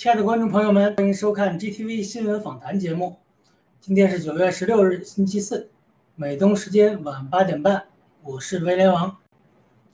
[0.00, 3.18] 亲爱的观众朋友们，欢迎收看 GTV 新闻访谈节目。
[3.82, 5.68] 今天是九月十六日，星期四，
[6.16, 7.84] 美东时间晚八点半。
[8.22, 9.14] 我是威廉王。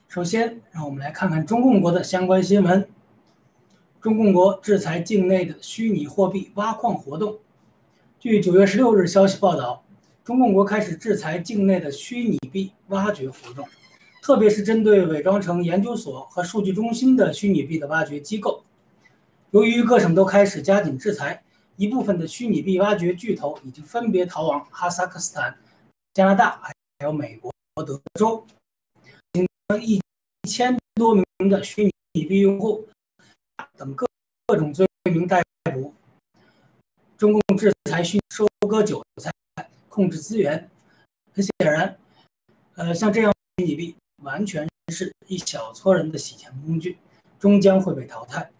[0.07, 2.89] 首先，让我们来看看中共国的相关新闻。
[4.01, 7.41] 中共国制裁境内的虚拟货币挖矿活动。
[8.21, 9.83] 据九月十六日消息报道，
[10.23, 13.67] 中共国开始制裁境内的虚拟币挖掘活动，
[14.23, 18.63] 特别是针对伪装成研究所和数据中心的虚拟币的挖掘机构。
[19.51, 21.43] 由于各省都开始加紧制裁，
[21.77, 25.57] 一部分的虚拟币挖掘巨头已经分别逃往哈萨克斯坦、
[26.15, 26.75] 加拿大，还
[27.05, 27.53] 有美国、
[27.85, 28.45] 德州，
[29.81, 30.01] 一
[30.49, 32.87] 千多名的虚拟币用户
[33.79, 34.07] 等各
[34.47, 35.95] 各种罪名逮捕。
[37.17, 39.33] 中共制裁需收割韭菜、
[39.89, 40.69] 控制资源，
[41.33, 41.97] 很显然，
[42.75, 46.99] 呃，像这样虚拟币完全是一小撮人的洗钱工具，
[47.39, 48.51] 终将会被淘汰。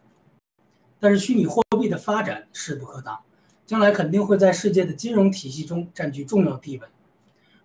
[1.07, 3.17] 但是虚拟货币的发展势不可挡，
[3.65, 6.89] 将来肯定会在世界的金融体系中占据重要地位。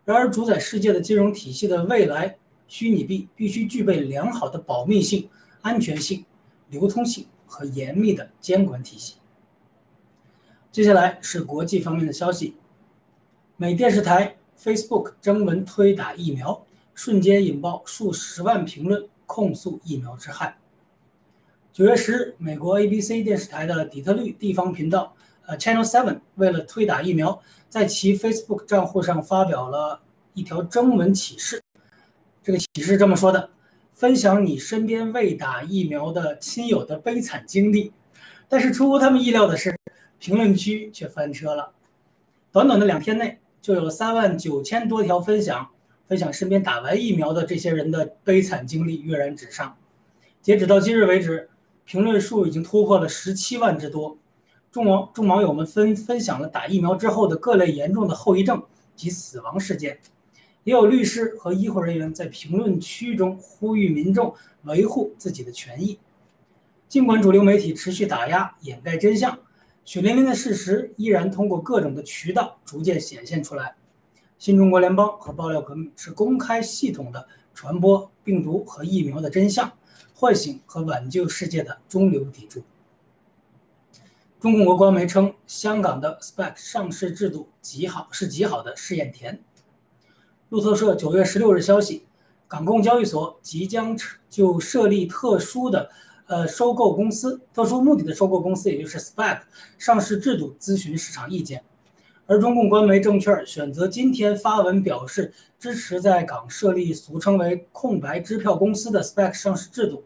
[0.06, 5.28] 然而，主宰世界的金融体系的未来，虚拟币必须具备良好的保密性、
[5.62, 6.24] 安全性、
[6.70, 9.16] 流通性和严密的监管体系。
[10.72, 12.56] 接下来是国际方面的消息：
[13.58, 20.60] 美电视台 Facebook 征文推打疫苗，瞬间引爆数十万评论控诉疫苗之害。
[21.74, 30.02] 九月十日，美国 ABC 电视台的底特律地方频道，呃，Channel Seven，为了推打疫苗，在其 Facebook 账户上发表了
[30.34, 31.62] 一条征文启事。
[32.44, 33.52] 这个启事这么说的：
[33.94, 37.94] 分享你身边未打疫苗的亲友的悲惨经历。
[38.50, 39.74] 但是出乎他们意料的是，
[40.20, 41.72] 评论区却翻车了。
[42.52, 45.70] 短短的两天内，就有三万九千多条分享，
[46.06, 49.78] 分享身边打完疫苗的这些人的悲惨经历跃然纸上。
[50.42, 51.48] 截止到今日为止。
[51.92, 54.18] 评论数已经突破了十七万之多，
[54.72, 58.64] 众网众网友们分分享了打疫苗之后的各类严重的后遗症
[58.96, 60.00] 及死亡事件，
[60.64, 66.00] 也有律师和医护人员在评论区中呼吁民众维护自己的权益。
[66.88, 69.38] 尽管主流媒体持续打压掩盖真相，
[69.84, 73.76] 血淋淋的事实依然通过各种的渠道逐渐显现出来。
[74.40, 79.70] 新中国联邦和爆料革命是公开系统的传播病毒和疫苗的真相。
[80.14, 82.64] 唤醒和挽救世界的中流砥柱。
[84.40, 89.40] 中共国官媒称，香港的 SPAC 上市制度极好，是极好的试验田。
[90.50, 92.06] 路透社九月十六日消息，
[92.48, 93.96] 港共交易所即将
[94.30, 95.92] 就设立特殊的
[96.26, 99.42] 呃收购公司、特殊目的的收购公司，也就是 SPAC
[99.78, 101.64] 上市制度咨询市场意见。
[102.32, 110.06] 而中共官媒证券选择今天发文表示支持在港设立俗称为“空白支票公司”的 SPAC 上市制度。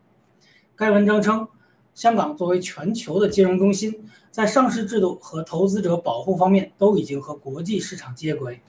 [0.76, 1.48] 该文章称，
[1.94, 8.60] 香港作为全球的金融中心，在上市制度和投资者保护方面都已经和国际市场接轨。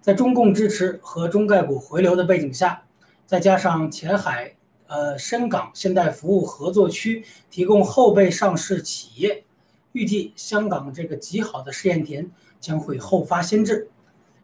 [0.00, 2.84] 在中共支持和中概股回流的背景下，
[3.26, 4.54] 再加上前海、
[4.86, 9.42] 呃深港现代服务合作区提供后备上市企业，
[9.90, 12.30] 预计香港这个极好的试验田
[12.62, 13.88] 将会后发先至，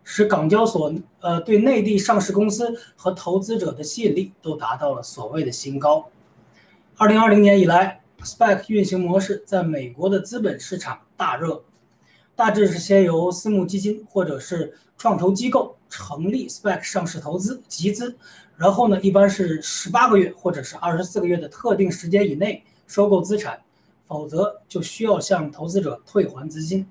[0.05, 6.11] 使港交所呃对内地上市公司和投资者的吸引力都达到了所谓的新高。
[6.97, 11.63] 二零二零年以来，SPAC 运行模式在美国的资本市场大热，
[12.35, 18.17] 大致是先由私募基金或者是创投机构成立 SPAC 上市投资集资，
[18.57, 23.61] 然后呢，一般是十八个月或者是二十四个月的特定时间以内收购资产，
[24.09, 26.85] 否则就需要向投资者退还资金。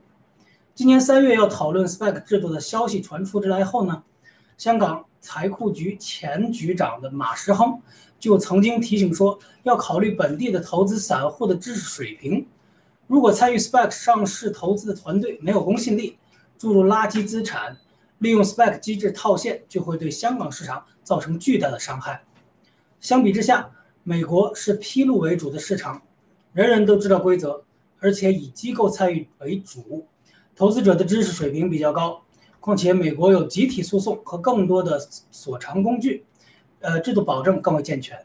[0.77, 4.03] 今年三月要讨论 SPAC 制度的消息传出之来后呢，
[4.59, 7.81] 香港财库局前局长的马时亨。
[8.19, 12.45] 就曾经提醒说，要考虑本地的投资散户的知识水平。
[13.07, 16.19] 如果参与 SPAC 上市投资的团队没有公信力，
[16.59, 17.75] 注入垃圾资产，
[18.19, 22.21] 利用 SPAC 机制套现，就会对香港市场造成巨大的伤害。
[22.99, 23.71] 相比之下，
[24.03, 26.03] 美国是披露为主的市场，
[26.53, 27.63] 人人都知道规则，
[27.99, 30.05] 而且以机构参与为主，
[30.57, 32.21] 投资者的知识水平比较高。
[32.59, 34.99] 况且美国有集体诉讼和更多的
[35.31, 36.25] 所偿工具。
[36.79, 38.19] 呃，制度保证更为健全。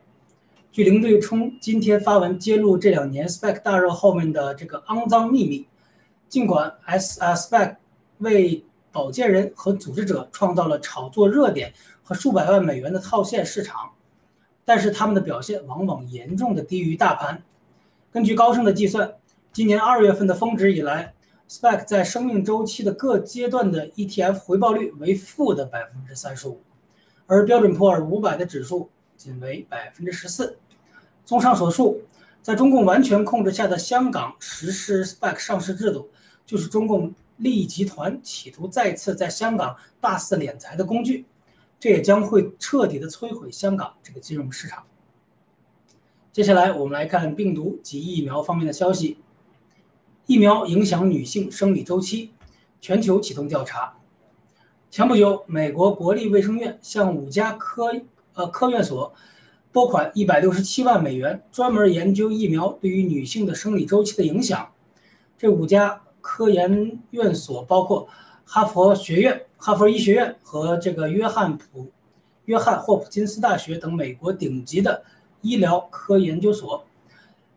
[0.71, 5.67] 据零对冲今天发文揭露这两年 SPAC 大热后面的这个肮脏秘密，
[6.29, 7.77] 尽管 S 啊 SPAC
[8.19, 13.91] 为保荐人和组织者创造了炒作热点和数百万美元的套现市场，
[14.67, 17.43] 但是他们的表现往往严重的低于大盘。
[18.13, 19.15] 根据高盛的计算，
[19.51, 21.15] 今年二月份的峰值以来
[21.53, 26.63] ，SPAC 在生命周期的各阶段的 ETF 回报率为负的百分之三十五。
[27.27, 28.89] 而标准普尔五百的指数
[29.19, 30.57] 仅为百分之十四。
[31.27, 32.01] 综上所述，
[32.41, 36.09] 在中共完全控制下的香港实施 SPAC 上市制度，
[36.47, 41.27] 就是中共利益集团企图再次在香港大肆敛财的工具，
[41.79, 44.85] 这也将会彻底的摧毁香港这个金融市场。
[46.33, 49.19] 接下来我们来看病毒及疫苗方面的消息。
[50.27, 52.31] 疫苗影响女性生理周期，
[52.81, 53.95] 全球启动调查。
[54.91, 57.93] 前不久，美国国立卫生院向五家科
[58.35, 59.13] 呃科院所
[59.73, 64.71] 拨款一百六十七万美元，专门研究疫苗对于女性的生理周期的影响。
[65.37, 68.07] 这五家科研院所包括
[68.45, 71.91] 哈佛学院、哈佛医学院和这个约翰普
[72.45, 75.03] 约翰霍普金斯大学等美国顶级的。
[75.45, 76.87] 医疗科研究所，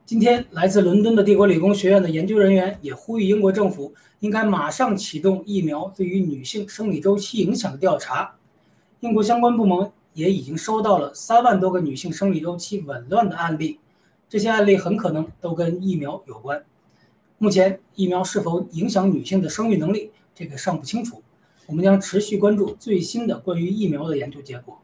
[0.06, 8.36] 今天来自伦敦的帝国理工学院的研究人员也呼吁英国政府应该马上启动疫苗对于女性生理周期影响的调查。
[9.00, 13.80] 英国相关部门也已经收到了三万多个女性生理周期紊乱的案例，
[14.30, 16.64] 这些案例很可能都跟疫苗有关。
[17.40, 21.24] 目前，疫苗是否影响女性的生育能力，这个尚不清楚。
[21.66, 24.80] 我们将持续关注最新的关于疫苗的研究结果。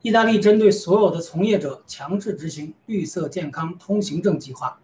[0.00, 4.78] 意大利针对所有的从业者强制执行绿色健康通行证计划。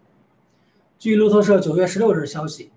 [0.99, 2.72] 据路透社九月十六日消息，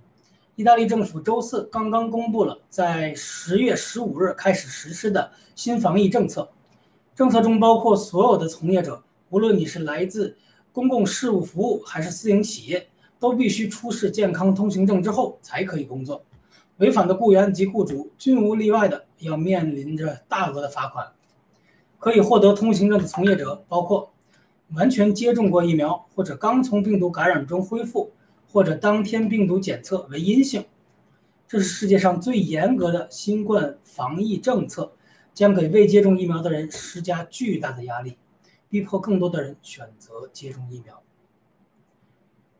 [0.55, 6.47] 意大利政府周四刚刚公布了在十月十五日开始实施的新防疫政策。
[7.15, 9.01] 政策中包括所有的从业者，
[9.31, 10.37] 无论你是来自
[10.71, 12.87] 公共事务服务还是私营企业，
[13.19, 16.23] 都必须出示健康通行证之后才可以工作。
[16.77, 21.07] 违反的雇员及雇主均无例外的要面临着大额的罚款。
[21.99, 24.11] 可以获得通行证的从业者包括
[24.73, 28.11] 完全接种过疫苗，或者刚从病毒感染中恢复，
[28.51, 30.65] 或者当天病毒检测为阴性。
[31.47, 34.91] 这是世界上最严格的新冠防疫政策，
[35.33, 38.17] 将给未接种疫苗的人施加巨大的压力，
[38.67, 41.01] 逼迫更多的人选择接种疫苗。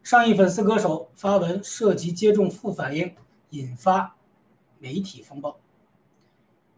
[0.01, 3.13] 上亿粉丝歌手发文涉及接种副反应，
[3.49, 4.15] 引发
[4.79, 5.59] 媒体风暴。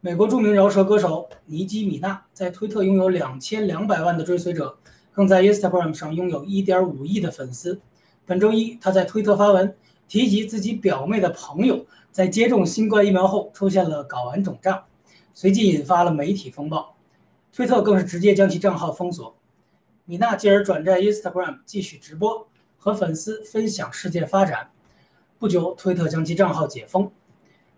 [0.02, 4.78] 美国著名饶舌歌手尼基米娜在推特拥有两千两百万的追随者，
[5.12, 7.82] 更在 Instagram 上拥有一点五亿的粉丝。
[8.26, 9.76] 本周一，他在推特发文
[10.08, 14.86] 提及自己表妹的朋友在接种新冠疫苗后出现了睾丸肿胀，
[15.34, 16.96] 随即引发了媒体风暴。
[17.52, 19.36] 推特更是直接将其账号封锁。
[20.06, 22.48] 米娜继而转战 Instagram 继续直播，
[22.78, 24.70] 和粉丝分享事件发展。
[25.38, 27.12] 不久，推特将其账号解封。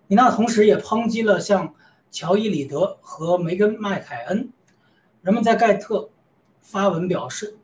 [0.05, 1.73] 米娜同时也抨击了像。
[2.11, 4.51] 乔伊·里德和梅根·麦凯恩，
[5.21, 6.09] 人们在盖特
[6.61, 7.55] 发文表示，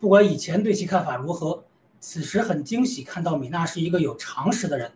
[0.00, 1.62] 不管以前对其看法如何，
[2.00, 4.90] 此时很惊喜看到米娜是一个有常识的人，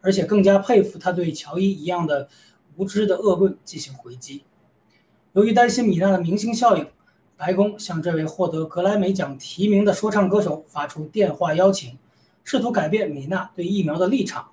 [0.00, 2.28] 而且更加佩服他对乔伊一样的
[2.74, 4.42] 无知的恶棍进行回击。
[5.34, 6.84] 由于担心米娜的明星效应，
[7.36, 11.96] 白宫向这位获得格莱美奖提名的说唱歌手发出电话邀请，
[12.42, 14.48] 试图改变米娜对疫苗的立场。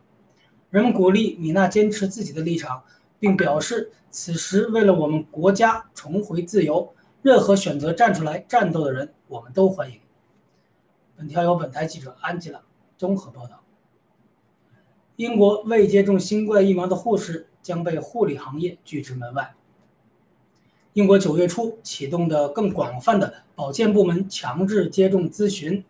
[0.69, 2.83] 人们鼓励米娜坚持自己的立场。
[3.25, 6.93] 并表示，此时为了我们国家重回自由，
[7.23, 9.99] 任何选择站出来战斗的人，我们都欢迎。
[11.17, 12.61] 本条由本台记者安吉拉
[12.99, 13.63] 综合报道。
[15.15, 19.55] 英国未接种新冠疫苗的护士将被护理行业拒之门外。
[20.93, 25.83] 英国九月初启动的更广泛的保健部门强制接种咨询，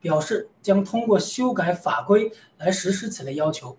[0.00, 3.76] 表示将通过修改法规来实施此类要求。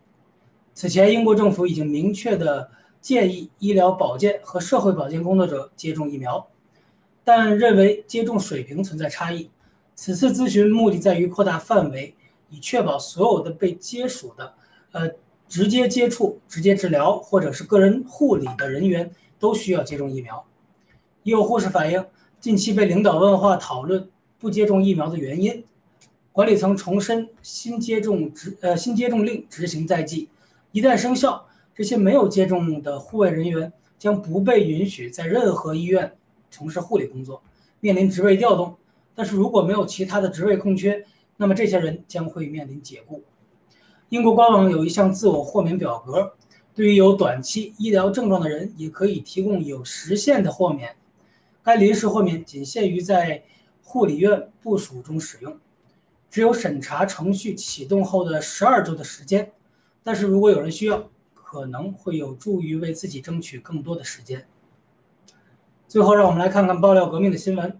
[0.75, 2.69] 此前，英国政府已经明确的。
[3.01, 6.47] 建议医疗保健和社会保健工作者接种疫苗，
[7.23, 9.49] 但认为接种水平存在差异。
[9.95, 12.15] 此次咨询目的在于扩大范围，
[12.49, 14.53] 以确保所有的被接触的、
[14.91, 15.09] 呃
[15.49, 20.45] 直接接触、直接治疗或者是个人护理的人员都需要接种疫苗。
[21.23, 22.05] 也有护士反映，
[22.39, 25.65] 近期被领导问话讨论不接种疫苗的原因。
[26.31, 30.29] 管理层重申，新接种执呃新接种令执行在即，
[30.71, 31.45] 一旦生效。
[31.75, 36.13] 这些没有接种的护卫人员将不被允许在任何医院
[36.49, 37.41] 从事护理工作，
[37.79, 38.75] 面临职位调动。
[39.13, 41.05] 但是如果没有其他的职位空缺，
[41.37, 43.23] 那么这些人将会面临解雇。
[44.09, 46.33] 英国官网有一项自我豁免表格，
[46.73, 50.95] 对于有短期医疗症状的人，也可以提供有时限的豁免。
[51.63, 53.43] 该临时豁免仅限于在
[53.83, 55.57] 护理院部署中使用，
[56.29, 59.51] 只有审查程序启动后的十二周的时间。
[60.03, 61.10] 但是如果有人需要，
[61.51, 64.47] 可能会有助于为自己争取更多的时间。
[65.85, 67.77] 最后，让我们来看看爆料革命的新闻：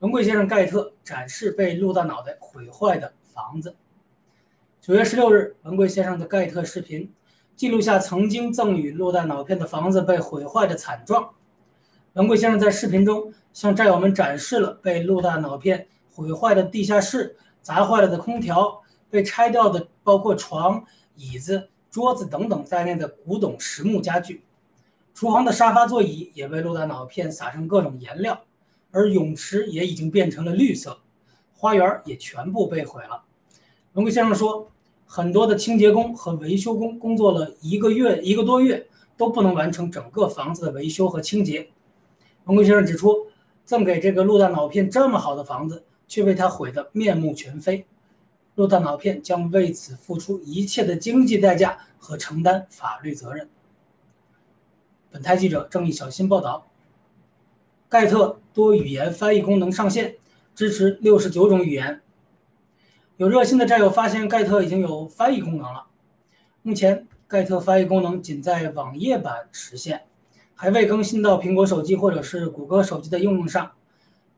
[0.00, 3.76] 文贵先生盖特展示被陆大脑袋毁坏的房子。
[4.78, 7.10] 九月十六日，文贵先生的盖特视频
[7.54, 11.30] 记录下曾经赠予陆大脑片的房子被毁坏的惨状。
[12.12, 24.42] 文贵先生在视频中向战友们展示了被陆大脑片毁坏的地下室、砸坏了的空调、被拆掉的包括床、椅子、桌子等等在内的古董实木家具。
[25.14, 28.38] 厨房的沙发座椅也被陆大脑片撒上各种颜料，
[28.90, 30.98] 而泳池也已经变成了绿色，
[31.54, 33.22] 花园也全部被毁了。
[33.94, 34.70] 龙贵先生说，
[35.06, 38.86] 很多的清洁工和维修工工作了一个月一个多月，
[39.16, 41.70] 都不能完成整个房子的维修和清洁。
[42.44, 43.26] 龙贵先生指出，
[43.64, 47.86] 赠给这个陆大脑片这么好的房子，却被他毁得面目全非。
[48.56, 53.48] 若大脑片将为此付出一切的经济代价和承担法律责任。
[55.10, 56.66] 本台记者郑义小新报道：
[57.88, 60.16] 盖特多语言翻译功能上线，
[60.54, 62.00] 支持六十九种语言。
[63.18, 65.86] 有热心的战友发现，盖特已经有翻译功能了。
[66.62, 70.06] 目前，盖特翻译功能仅在网页版实现，
[70.54, 73.72] 还未更新到苹果手机或者是谷歌手机的应用上。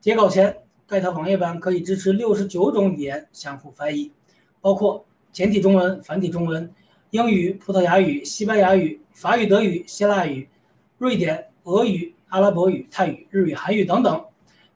[0.01, 0.59] 截稿前，
[0.89, 4.11] 盖特网页版可以支持六十九种语言相互翻译，
[4.59, 6.69] 包括简体中文、繁体中文、
[7.11, 10.49] 英语、葡萄牙语、西班牙语、法语、德语、希腊语。
[10.97, 14.21] 瑞典、俄语、阿拉伯语、泰语、日语、韩语等等，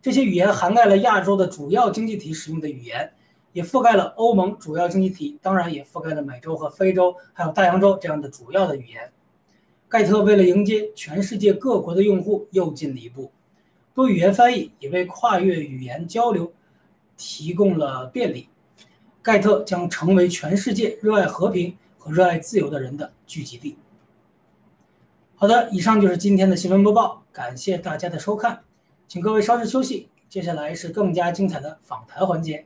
[0.01, 3.11] 这些语言涵盖了亚洲的主要经济体使用的语言，
[3.51, 9.11] 也覆盖了欧盟主要经济体，当然也覆盖了美洲和非洲，还有大洋洲这样的主要的语言。
[9.89, 13.29] 盖特为了迎接全世界各国的用户，又进了一步，
[13.93, 16.51] 多语言翻译也为跨越语言交流
[17.15, 18.49] 提供了便利。
[19.21, 23.77] 盖特将成为全世界热爱和平和热爱自由的人的聚集地。
[25.35, 28.63] 好的，以上就是今天的新闻播报，感谢大家的收看，
[29.07, 32.65] 请各位稍事休息，接下来是更加精彩的访谈环节。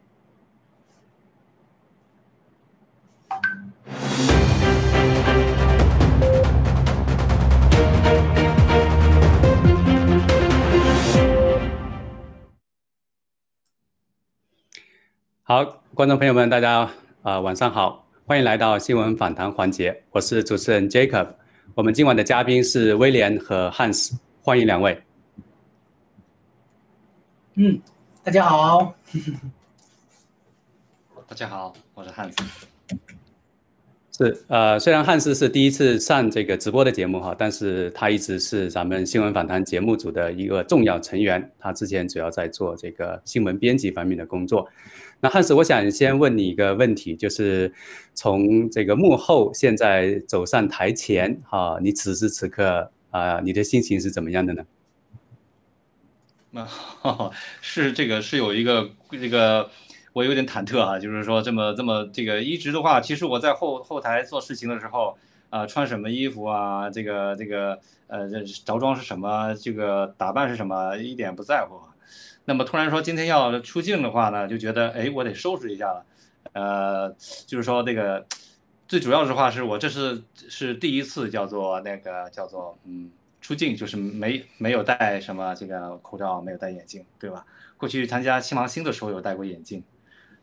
[15.49, 21.25] 好，观众朋友们，大家啊晚上好，欢迎来到新闻访谈环节，我是主持人 Jacob。
[21.73, 25.01] 我们今晚的嘉宾是威廉和汉斯，欢迎两位。
[27.53, 27.79] 嗯，
[28.25, 28.93] 大家好。
[31.25, 32.43] 大家好，我是汉斯。
[34.11, 41.49] 是呃，虽然汉斯是第一次上这个直播的节目哈，但是他一直是咱们新闻访谈节目组的一个重要成员。
[41.57, 44.67] 他之前主要在做这个新闻编辑方面的工作。
[45.19, 47.73] 那汉斯，我想先问你一个问题，就是
[48.13, 54.63] 从这个幕后现在走上台前，哈，你此时此刻啊，你的心情是怎么样的呢？
[56.51, 56.67] 那
[57.61, 59.69] 是这个是有一个这个，
[60.13, 65.17] 我有点忐忑啊，就是说这么这么这个一直的话，其实我在后后台做事情的时候，
[65.49, 68.29] 啊，穿什么衣服啊，这个这个呃，
[68.63, 71.86] 着装是什么，这个打扮是什么，一点不在乎。
[72.49, 76.05] 那么突然说今天要出镜的话呢，就觉得哎，我得收拾一下了，
[76.53, 77.13] 呃，
[77.45, 78.25] 就是说那个
[78.87, 83.11] 最主要的话是我这是是第一次叫做那个叫做嗯
[83.41, 87.45] 出镜，就是没没有戴什么这个口罩，没有戴眼镜，对吧？
[87.75, 89.83] 过去参加青芒星的时候有戴过眼镜，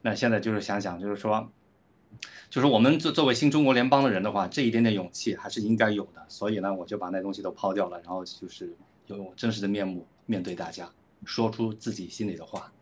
[0.02, 1.50] 那现在就是想想，就是说，
[2.50, 10.86] 就是我们作作为新中国联邦的人的话，这一点点勇气还是应该有的，所以呢，我就把那东西都抛掉了，然后就是用真实的面目面对大家。
[11.24, 12.72] 说出自己心里的话，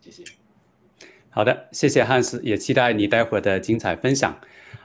[0.00, 0.24] 谢谢。
[1.30, 4.38] 好的，谢谢汉斯，也期待你待会儿的精彩分享。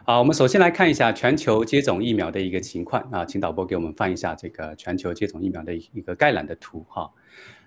[0.06, 7.12] 好，我们首先来看一下全球接种疫苗的一个情况啊，请导播给我们放一下这个全球接种疫苗的一个概览的图哈。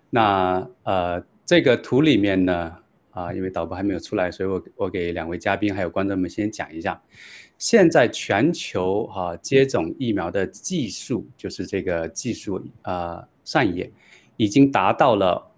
[0.08, 2.74] 那呃，这个图里面呢
[3.10, 7.02] 啊，因为导播还没有出来，所以我我给两位嘉宾还有观众们先讲一下，
[7.58, 13.92] 现在全球哈接种疫苗的技术，就是这个技术啊上一页。
[14.40, 15.50] 已经达到了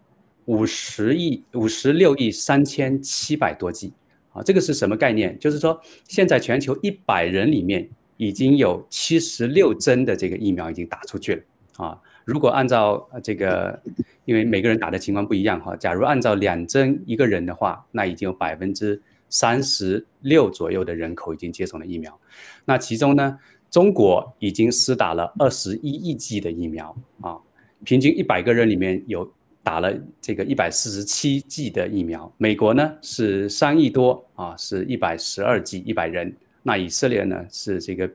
[0.46, 3.92] 五十亿五十六亿三千七百多剂
[4.32, 4.42] 啊！
[4.42, 5.38] 这个是什么概念？
[5.38, 11.42] 就是说，现在全球一百人里面已经有七十六针的这个疫苗已经打出去了
[11.76, 11.96] 啊！
[12.24, 13.80] 如果按照这个，
[14.24, 22.18] 因为每个人打的情况不一样哈，假如按照两针一个人的话，那已经有百分之三十六左右的人口已经接种了疫苗。
[22.64, 23.38] 那其中呢，
[23.70, 27.38] 中国已经施打了二十一亿剂的疫苗啊。
[27.84, 29.30] 平均一百个人里面有
[29.62, 36.34] 打了这个一百四十七剂的疫苗，美国呢是三亿多啊，是一百十二剂一百人。
[36.62, 38.08] 那以色列呢是这个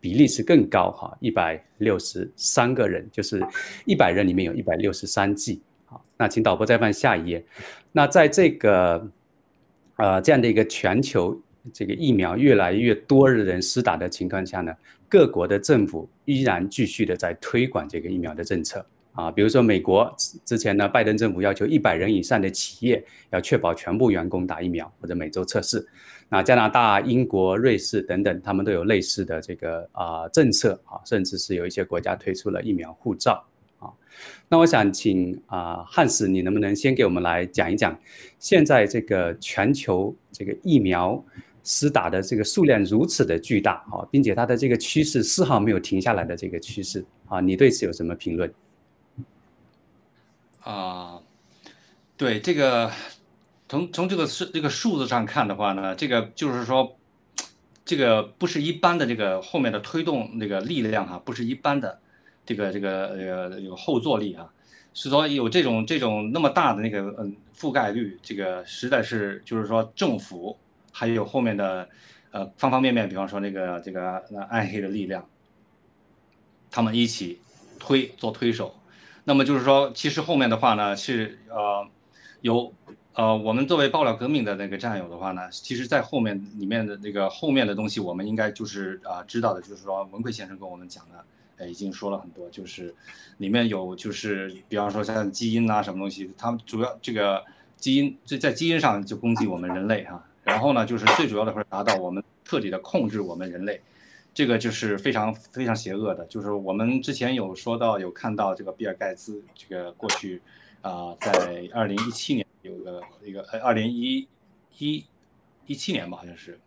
[0.00, 3.42] 比例是更高哈，一百六十三个人，就是
[3.86, 5.60] 一百人里面有一百六十三剂。
[5.86, 7.44] 好，那请导播再放下一页。
[7.92, 9.10] 那在这个
[9.96, 11.38] 呃这样的一个全球
[11.72, 14.74] 这个疫苗越来越多的人施打的情况下呢，
[15.08, 18.84] 各国的政府依然继续的在推广这个疫苗的政策。
[19.14, 20.12] 啊，比如说美国
[20.44, 25.86] 之前呢，拜登政府要求一百人以上的企业要确保全部员工打疫苗或者每周测试。
[26.28, 33.44] 那加拿大、英国、瑞士等等，他们都有类似的这个啊政策啊，甚至是有一些国家推出了疫苗护照
[33.78, 33.86] 啊。
[34.48, 37.96] 那我想请啊汉斯，你能不能先给我们来讲一讲，
[38.40, 41.22] 现在这个全球这个疫苗
[41.62, 48.52] 施打的这个数量如此的巨大啊，并且它的这个趋势丝毫没有停下来的这个趋势啊，你对此有什么评论？
[50.64, 51.20] 啊，
[52.16, 52.90] 对这个。
[53.66, 56.96] 从从这个是这个数字上看的话呢，这个就是说，
[57.82, 61.98] 这个不是一般的这个后面的推动那个力量哈，不是一般的
[62.44, 64.52] 这个这个呃有后坐力啊，
[64.92, 70.56] 是说有这种这种那么大的那个嗯覆盖率，这个实在是就是说政府
[70.92, 71.88] 还有后面的
[72.32, 75.26] 呃方方面面，比方说那个这个暗黑的力量，
[76.70, 77.40] 他们一起
[77.78, 78.74] 推做推手，
[79.24, 81.86] 那么就是说其实后面的话呢是呃
[82.40, 82.72] 有。
[83.16, 91.24] 呃，我们作为爆料革命的那个战友的话呢，其实，在后面里面的那个后面的东西，我们应该就是啊知道的，就是说文奎先生跟我们讲的，
[91.58, 92.92] 呃，已经说了很多，就是
[93.38, 97.44] 里面有就是比方说像基因啊什么东西，他主要这个
[97.76, 103.80] 基因在在基因上就攻击我们人类哈，然后呢，就是最主要的会达到我们彻底的控制我们人类，
[104.34, 110.42] 这个就是非常非常邪恶的，就是我们之前有说到有看到这个比尔盖茨这个过去
[110.82, 112.44] 啊在二零一七年。
[112.64, 114.26] 有个一个呃，二零一
[114.78, 115.04] 一
[115.66, 116.58] 一七年吧，好像是，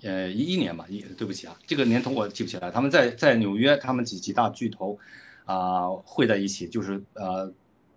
[0.00, 2.70] 呃，一一年吧，一对不起啊，这个年头我记不起来。
[2.70, 4.98] 他们在在纽约，他们几几大巨头
[5.44, 7.52] 啊会在一起，就是呃，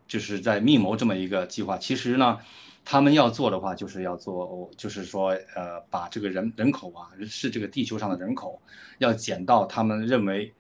[0.10, 1.78] 就是在密谋这么一个计划。
[1.78, 2.40] 其实呢，
[2.86, 8.62] 他们要做的话，就是要做，就是说呃，把这个人人口啊，是这个地球上的人口，
[9.00, 10.54] 要减到他们认为，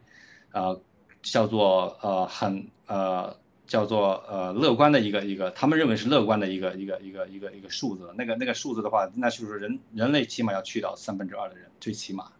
[0.52, 0.82] 呃，
[1.22, 3.38] 叫做呃很呃。
[3.68, 8.14] 叫做呃乐观的一个一个，他们认为是乐观的一个一个一个一个一个数字。
[8.16, 12.32] 那个那个数字的话，那就是人人类起码要去到三分之二的人，最起码，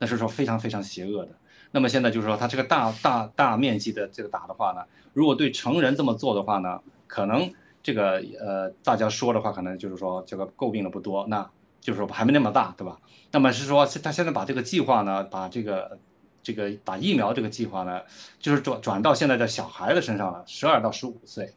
[0.00, 1.30] 那是说非常非常邪恶的。
[1.70, 7.48] 那么现在就是说，他这个大大大面积的这个打的话呢，如果对成人这么做的话呢，可能
[7.86, 11.48] 这个呃大家说的话，可能就是说这个诟病的不多，那
[11.80, 12.98] 就是说还没那么大，对吧？
[13.30, 15.98] 那么是说他现在把这个计划呢，把这个。
[16.46, 18.02] 这个打疫苗这个计划呢，
[18.38, 21.56] 就是转转到现在的小孩的身上了，十二到十五岁，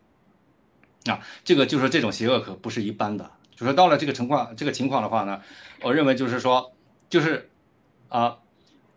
[1.06, 3.30] 啊，这个就是这种邪恶可不是一般的。
[3.56, 5.42] 就说到了这个情况，这个情况的话呢，
[5.84, 6.72] 我认为就是说，
[7.08, 7.52] 就是
[8.08, 8.40] 啊，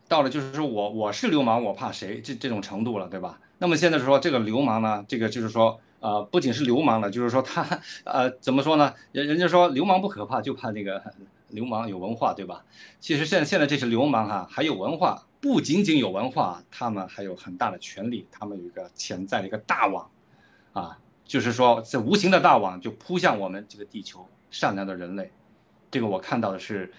[0.08, 3.38] 到了就是说我我是流氓，我怕谁这这种程度了，对吧？
[3.58, 7.64] 那么现在说这个流氓呢，这个就是说，呃，不仅是流氓了，就是说他
[8.04, 8.92] 呃怎么说呢？
[9.12, 11.02] 人人家说流氓不可怕，就怕那个
[11.48, 12.64] 流氓有文化，对吧？
[13.00, 15.22] 其实现现在这些流氓哈还有文化。
[15.40, 20.08] 不仅仅有文化，他们还有很大的权利，他们有一个潜在的一个大网，
[20.72, 25.32] 啊，就是说这无形的大网就扑向我们这个地球善良的人类，
[25.90, 26.92] 这个我看到的是，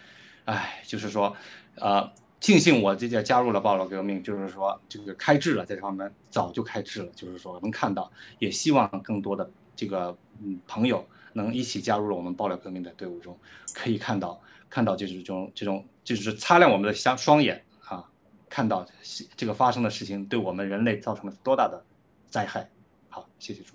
[0.44, 1.34] 哎，就是说，
[1.76, 2.12] 呃，
[2.44, 13.40] 庆幸我这届加入了暴乱革命，就是说这个开智了，在这方面早就开智了，就是说能看到，也希望更多的这个嗯朋友能一起加入了我们暴乱革命的队伍中，
[13.74, 18.04] 可以看到看到就是这种这种就是擦亮我们的双双眼啊。
[18.50, 18.86] 看到
[19.38, 21.82] 这个发生的事情对我们人类造成了多大的
[22.30, 22.70] 灾害？
[23.08, 23.74] 好，谢谢主。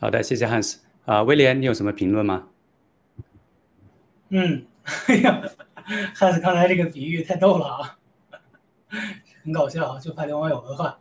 [0.00, 0.80] 好的，谢谢汉斯。
[1.04, 2.48] 啊，威廉，你有什么评论吗？
[4.30, 4.64] 嗯，
[5.06, 5.42] 哎呀，
[6.14, 7.98] 汉斯刚才这个比喻太逗了啊，
[9.44, 10.98] 很搞笑啊，就怕流氓有文化。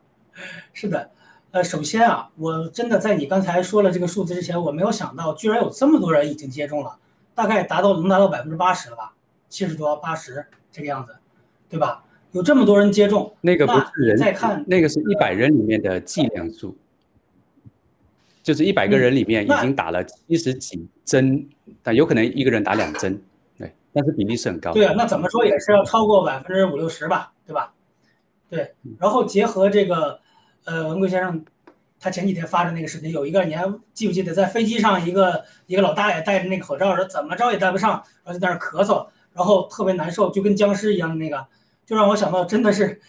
[0.74, 1.12] 是的，
[1.52, 6.98] 呃，首先啊，我真的在你刚才说了这个数字之前，我没有想到居然有这么多人已经接种了，
[7.36, 9.14] 大概达到能达到百分之八十了吧，
[9.50, 11.16] 七十多、八十这个样子。
[11.70, 12.06] 对吧？
[12.32, 16.78] 有这么多人接种，那个不是人，再看那个是一百人里面的剂量数，
[18.42, 21.46] 就是一百个人里面已经打了七十几针，
[21.84, 23.22] 但有可能一个人打两针，对，
[23.94, 24.74] 但是比例是很高。
[24.74, 27.74] 对啊，那怎么说也是要超过百分之五六十吧，对吧？
[28.50, 30.20] 对，然后结合这个，
[30.66, 31.44] 呃，文贵先生
[32.00, 37.92] 他前几天发的那个视频，有一个你还记不记得，在飞机上一个一个老大爷戴着那个口罩说怎么着也戴不上，
[38.24, 41.46] 然后就在那咳嗽，然后特别难受，就跟僵尸一样的那个。
[41.86, 43.00] 就让我想到，真的是，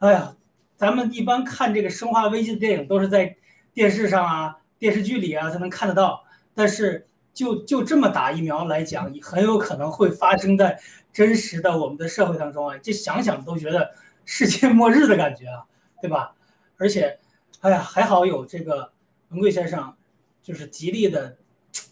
[0.00, 0.34] 哎呀，
[0.76, 3.36] 咱们一般看这个《生化危机》的电影，都是在
[3.72, 6.24] 电视上啊、电视剧里啊才能看得到。
[6.52, 10.80] 但是，就就这么打疫苗来讲，很有可能会发生在
[11.12, 12.78] 真实的我们的社会当中啊！
[12.80, 13.90] 这想想都觉得
[14.24, 15.64] 世界 末日的感觉啊，
[16.00, 16.34] 对吧？
[16.78, 17.18] 而且，
[17.60, 18.92] 哎呀，还好有这个
[19.30, 19.94] 文贵先生，
[20.42, 21.36] 就是极力的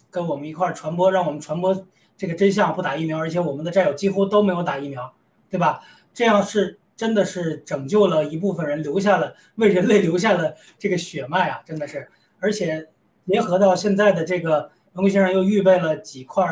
[0.09, 1.85] 跟我们一块儿传播，让我们传播
[2.17, 3.17] 这个真相，不打疫苗。
[3.17, 5.13] 而且我们的战友几乎都没有打疫苗，
[5.49, 5.81] 对吧？
[6.13, 12.07] 这样是真的是拯救了一部分人，留下了为人类留下了这个血脉啊，真的是。
[12.39, 12.89] 而且
[13.25, 16.45] 结合到现在的这个，文贵先生又预备了几块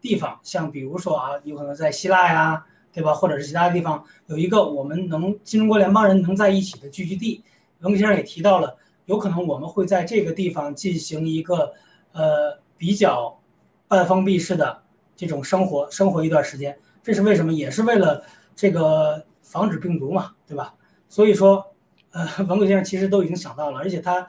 [0.00, 3.14] 地方，像比如说啊，有可能在希腊呀，对吧？
[3.14, 7.42] 或者是其他地方有一个我们能新中国联邦人能在一起的聚居地。
[7.80, 8.76] 文贵先生也提到了，
[9.06, 11.72] 有可能我们会在这个地方进行一个
[12.12, 13.38] 呃比较
[13.86, 14.82] 半封闭式的
[15.14, 16.76] 这种生活，生活一段时间。
[17.02, 17.52] 这是为什么？
[17.52, 18.22] 也是为了
[18.56, 20.74] 这个防止病毒嘛，对吧？
[21.08, 21.64] 所以说，
[22.10, 24.28] 呃， 文贵先生其实都已经想到了，而且他。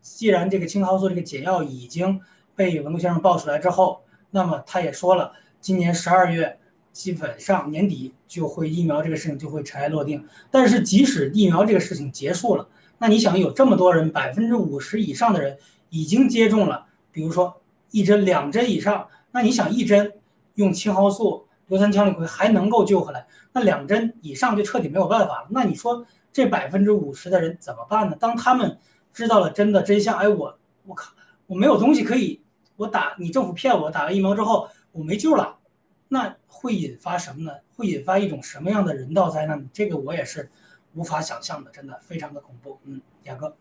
[0.00, 2.18] 既然这个青蒿素这个解药已经
[2.58, 6.58] 被文贵先生爆出来之后，那么他也说了，今年十二月
[6.92, 10.26] 基本上年底就会疫苗这个事情就会尘埃落定。
[10.50, 12.68] 但是即使疫苗这个事情结束了，
[12.98, 15.56] 那你想有这么多人，百分之五十以上的人
[15.90, 17.60] 已经接种了，比如说
[17.92, 20.14] 一针、两针以上，那你想一针
[20.54, 25.46] 用青蒿素、硫酸羟氯喹还能够救回来，那两针以上就彻底没有办法了。
[25.50, 28.16] 那你说这百分之五十的人怎么办呢？
[28.18, 28.76] 当他们
[29.12, 31.12] 知道了真的真相，哎，我我靠，
[31.46, 32.40] 我没有东西可以，
[32.78, 35.58] 我打你政府骗我，打了疫苗之后我没救了，
[36.06, 37.52] 那会引发什么呢？
[37.76, 39.68] 会引发一种什么样的人道灾难？
[39.72, 40.48] 这个我也是
[40.94, 42.78] 无法想象的，真的非常的恐怖。
[42.84, 43.56] 嗯，雅哥，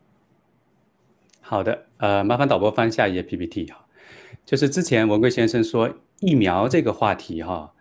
[1.42, 3.88] 好的，呃，麻烦导播翻下一页 PPT 哈，
[4.46, 7.74] 就是之前文贵先生说疫苗这个话题哈，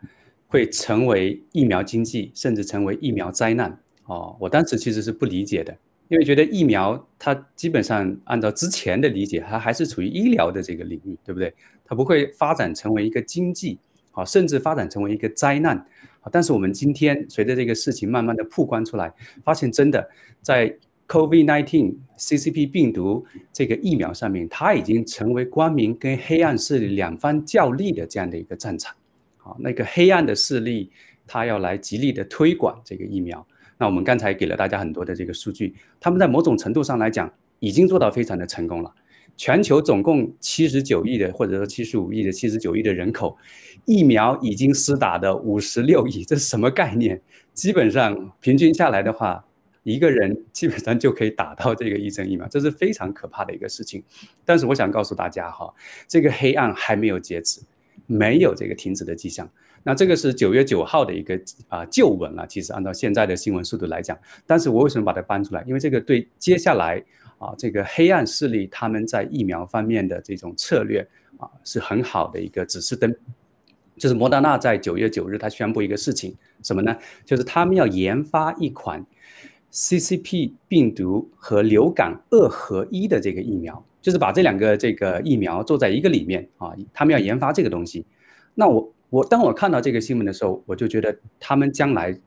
[0.49, 5.77] 会成为疫苗经济，甚至成为疫苗灾难哦，我当时其实是不理解的。
[6.09, 11.53] 因为觉得疫苗它基本上按照之前的理解，它还是处于医疗的这个领域，对不对？
[11.85, 13.79] 它不会发展成为一个经济，
[14.13, 15.77] 啊，甚至发展成为一个灾难，
[16.21, 16.31] 啊。
[16.31, 19.13] 但是我们今天随着这个事情慢慢的曝光出来，
[19.45, 20.09] 发现真的
[20.41, 20.77] 在
[21.09, 28.95] COVID-19 CCP 病毒这个疫苗上面，它已经成为光明跟黑暗势力两方较力的这样的一个战场，
[29.39, 30.91] 啊，那个黑暗的势力，
[31.27, 33.47] 它要来极力的推广这个疫苗。
[33.79, 38.95] 那我们刚才给了大家很多的这个数据，他们在某种程度上来讲已经做到非常的成功了。
[39.37, 43.37] 全球总共七十九亿的，或者说七十五亿的、七十九亿的人口，
[43.85, 47.21] 疫苗已经施打的五十六亿，这是什么概念？
[47.53, 49.45] 基本上平均下来的话，
[49.83, 54.03] 一个人基本上就可以打到这个一针疫苗，这是非常可怕的一个事情。
[54.43, 55.75] 但是我想告诉大家哈，
[56.09, 57.61] 这个黑暗还没有截止，
[58.07, 59.51] 没有这个停止的迹象。
[59.87, 65.63] 那这个是九月九号的一个啊旧闻了，其实按照现在的新闻速度来讲，但是我为什么把它搬出来？
[65.65, 67.01] 因为这个对接下来
[67.39, 71.07] 啊这个黑暗势力他们在疫苗方面的这种策略
[71.39, 73.15] 啊是很好的一个指示灯。
[73.97, 76.97] 就是莫德纳在九月九日他宣布一个事情，什么呢？
[77.25, 79.07] 就是他们要研发一款
[79.73, 88.05] CCP 病毒和流感二合一的这个疫苗，就是把这两个这个疫苗做在一个里面啊，他们要研发这个东西。
[88.57, 88.93] 那我。
[89.09, 92.19] 我当我看到这个新闻的时候，我就觉得他们将来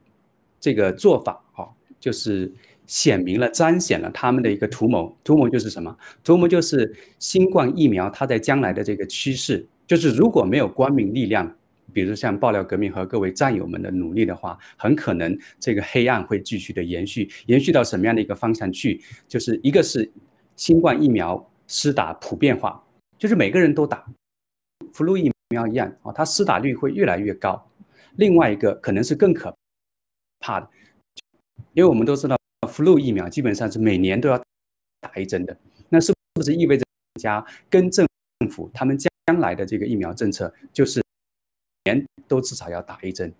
[0.58, 2.50] 这个做法，哈，就是
[2.86, 5.14] 显明了、彰显了他们的一个图谋。
[5.22, 5.96] 图谋就是什么？
[6.24, 11.56] 图谋就是新冠疫苗它在将来的这个趋势，就是如果没有光明力量，
[11.92, 19.00] 比如像爆料革命和各位战友们的努力的话，很可能这个黑暗会继续的延续，延续到什么样的一个方向去？
[19.28, 20.10] 就是一个是
[20.56, 22.82] 新冠疫苗施打普遍化，
[23.18, 24.06] 就是每个人都打
[24.92, 25.30] 福禄疫。
[25.50, 27.68] 苗一样啊，它施打率会越来越高。
[28.16, 29.54] 另外一个可能是更可
[30.40, 30.68] 怕的，
[31.72, 32.36] 因为我们都知道
[32.68, 34.40] ，flu 疫苗基本上是每年都要
[35.00, 35.56] 打一针的。
[35.88, 36.84] 那是不是意味着
[37.20, 38.06] 家跟政
[38.50, 39.10] 府他们将
[39.40, 41.02] 来的这个疫苗政策就是
[41.84, 43.32] 年都至少要打一针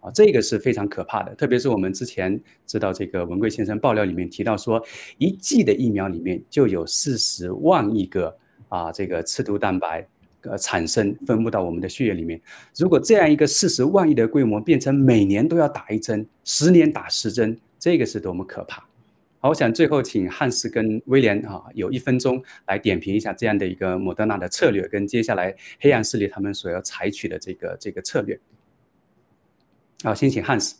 [0.00, 0.10] 啊？
[0.10, 1.34] 这个是非常可怕的。
[1.34, 4.82] 特别是我们之前知道这个文贵先生爆料里面提到说，
[5.18, 8.38] 一剂的疫苗里面就有四十万亿个
[8.70, 10.06] 啊这个刺突蛋白。
[10.48, 12.40] 呃，产生分布到我们的血液里面。
[12.76, 18.82] 如果这样一个四十万亿的规模变成每年都要打一针，十年打十针，这个是多么可怕！
[19.40, 28.38] 好，我想最后请汉斯跟威廉啊，有一分钟来点评一下这样的一个莫德纳的策略，跟接下来黑暗势力他们所要采取的这个这个策略。
[30.02, 30.76] 好，先请汉斯。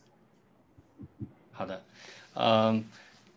[1.52, 1.82] 好的，
[2.34, 2.84] 嗯，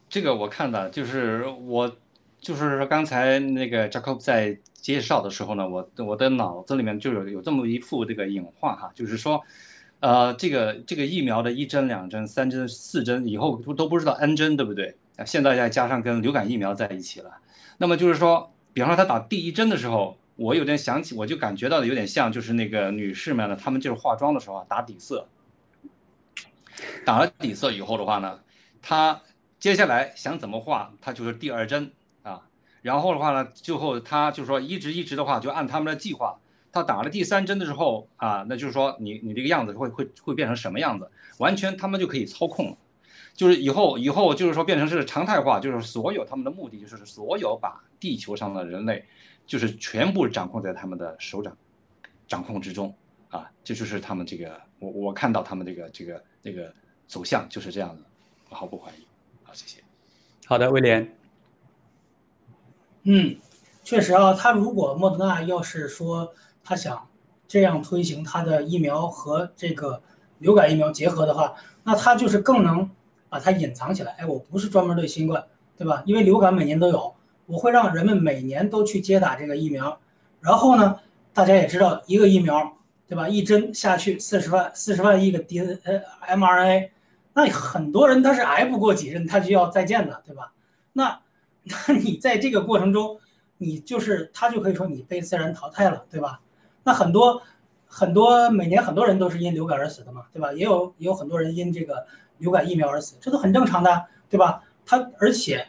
[0.10, 1.96] 这个我看的就是我
[2.40, 4.58] 就是说刚才那个 Jacob 在。
[4.82, 9.42] 介绍的时候呢，我我的脑子里面就有有这么一幅这个隐画哈，就是说，
[10.00, 14.96] 呃，这个这个疫苗的一针、两针、三针、四针，以后都都不知道 N 针对不对？
[15.24, 17.32] 现在再加上跟流感疫苗在一起了，
[17.78, 25.28] 那么就是说，比方说他打第一针的时候，我有点想起，我就感觉到的有点像，就是那个女士们呢，她们就是化妆的时候啊，打底色，
[27.06, 28.40] 打了底色以后的话呢，
[28.82, 29.22] 她
[29.60, 31.92] 接下来想怎么画，她就是第二针。
[32.82, 36.40] 然后的话呢，最后他就是说一直一直的话，就按他们的计划，
[36.72, 42.78] 他打了第三针的时候啊，那就是说你你这个样子会会会变成什么样子，完全他们就可以操控了。
[43.34, 49.06] 就是以后以后就是说变成是常态化，就是所有他们的目的就是所有把地球上的人类，
[49.46, 51.56] 就是全部掌控在他们的手掌
[52.28, 52.94] 掌控之中
[53.30, 56.74] 啊，这就是他们这个我我看到他们这个这个这个
[57.08, 58.02] 走向就是这样的，
[58.50, 59.06] 我毫不怀疑。
[59.44, 59.82] 好，谢谢。
[60.46, 61.21] 好的，威廉。
[63.04, 63.36] 嗯，
[63.84, 66.34] 确实啊，他如果莫德纳要是说
[66.64, 67.08] 他想
[67.48, 70.02] 这样推行他的疫苗和这个
[70.38, 72.88] 流感疫苗结合的话，那他就是更能
[73.28, 74.12] 把它隐藏起来。
[74.20, 75.44] 哎，我不是专门对新冠，
[75.76, 76.04] 对吧？
[76.06, 77.16] 因为流感每年都有，
[77.48, 80.00] 我会让人们每年都去接打这个疫苗。
[80.40, 81.00] 然后呢，
[81.34, 83.28] 大家也知道，一个疫苗，对吧？
[83.28, 86.02] 一针下去四十万四十万亿个 D N 呃
[86.38, 86.92] mRNA，
[87.34, 90.54] 那很多人他是挨不过几针，他就要再见的，对吧？
[90.94, 91.20] 那。
[91.88, 93.20] 那你在这个过程中，
[93.58, 96.42] 你就是他就可以说你被自然淘汰了，对吧？
[96.84, 97.42] 那很多
[97.86, 100.52] 很多每年很多人都是因流感而死的嘛，对吧？
[100.54, 102.06] 也有也有很多人因这个
[102.40, 104.64] 流感疫苗而死，这都很正常的，对吧？
[104.86, 105.68] 他而且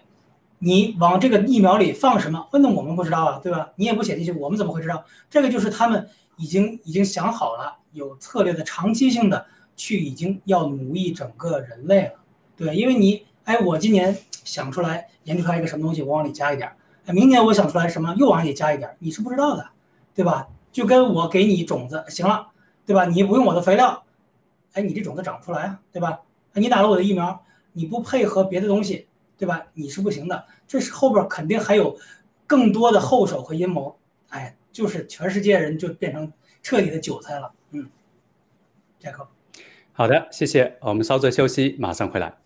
[0.61, 3.73] 你往这个疫苗里放什么，那我们不知道啊，对吧？
[3.77, 5.05] 你也不写进去，我们怎么会知道？
[5.29, 9.45] 这个就是他们已经已经想好了，有策略的长期性的
[9.77, 12.15] 去已经要奴役整个人类了，
[12.57, 14.17] 对，因为你哎，我今年。
[14.45, 16.77] 想出来研究出来一个什么东西，我往里加一点儿。
[17.07, 19.71] 哎，明年我想出来什么，又往里加一点儿，你是不知道的，
[20.17, 20.49] 对吧？
[20.73, 22.49] 就跟我给你种子，行了，
[22.85, 23.05] 对吧？
[23.05, 24.03] 你不用我的肥料，
[24.73, 26.23] 哎，你这种子长不出来啊，对吧？
[26.55, 27.41] 你打了我的疫苗，
[27.73, 29.07] 你不配合别的东西，
[29.39, 29.65] 对吧？
[29.75, 30.45] 你是不行的。
[30.67, 31.97] 这是后边肯定还有
[32.49, 33.97] 更多的后手和阴谋。
[34.31, 36.33] 哎，就是全世界人就变成
[36.65, 37.53] 彻底的韭菜了。
[37.71, 37.89] 嗯，
[38.99, 39.29] 杰克，
[39.93, 40.79] 好的，谢谢。
[40.81, 42.42] 我们稍作休息，马上回来。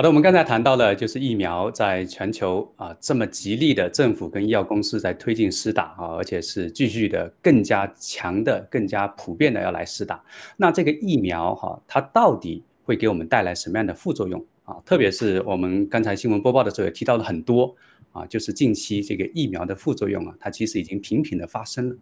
[0.00, 10.24] 好的，我们刚才谈到了，就是疫苗在全球啊这么极力的政府跟医药公司在推进施打啊，而且是继续的更加强的、更加普遍的要来施打。
[10.56, 14.74] 那这个疫苗哈，它到底会给我们带来什么样的副作用啊？
[14.86, 17.76] 特别是我们刚才新闻播报的时候也提到了很多
[18.12, 21.96] 啊，就是近期这个疫苗的副作用啊，它其实已经频频的发生了。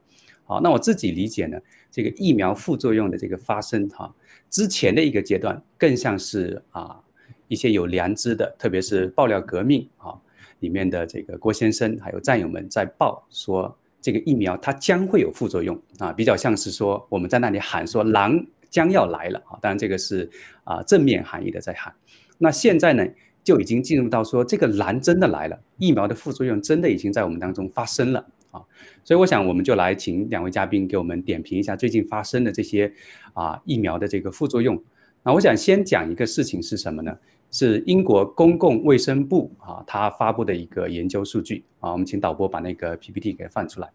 [0.44, 1.58] 好，那我自己理解呢，
[1.90, 4.14] 这个疫苗副作用的这个发生哈，
[4.48, 7.00] 之前的一个阶段更像是啊。
[7.48, 10.14] 一些有良知的，特别是爆料革命啊
[10.61, 20.28] 里面的这个郭先生还有战友们在报说，这个疫苗它将会有副作用啊，比较像是说我们在那里喊说狼将要来了啊，当然这个是
[20.64, 21.92] 啊正面含义的在喊。
[22.38, 23.06] 那现在呢
[23.42, 28.61] 就已经进入到说这个狼真的来了，疫苗的副作用真的已经在我们当中发生了啊，
[29.04, 32.92] 所以我想我们就来请两位嘉宾给我们点评一下最近发生的这些
[33.32, 34.82] 啊疫苗的这个副作用。
[35.24, 37.16] 那我想先讲一个事情是什么呢？
[37.50, 43.88] 是英国公共卫生部啊，他发布的一个研究数据啊，我们请导播把那个 PPT 给放出来。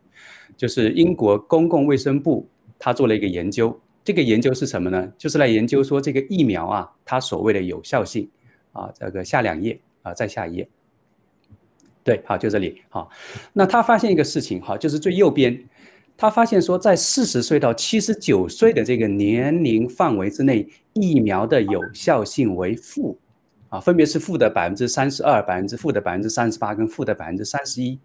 [0.58, 2.48] 就是英国公共卫生部
[2.80, 5.12] 他做了一个研究，这个研究是什么呢？
[5.18, 8.28] 就是来研究说这个疫苗啊，它所谓的有效性
[8.72, 10.68] 啊，这个下两页啊，再下一页。
[12.04, 13.10] 对，好，就这里好。
[13.54, 15.64] 那他发现一个事情哈，就是最右边，
[16.18, 23.18] 他发现说在四十岁到七十九岁的这个年龄范围之内，疫苗的有效性为负。
[23.74, 27.98] 啊，分别是负的百分之三十二、百分之负的百分之三十八跟负的百分之三十一。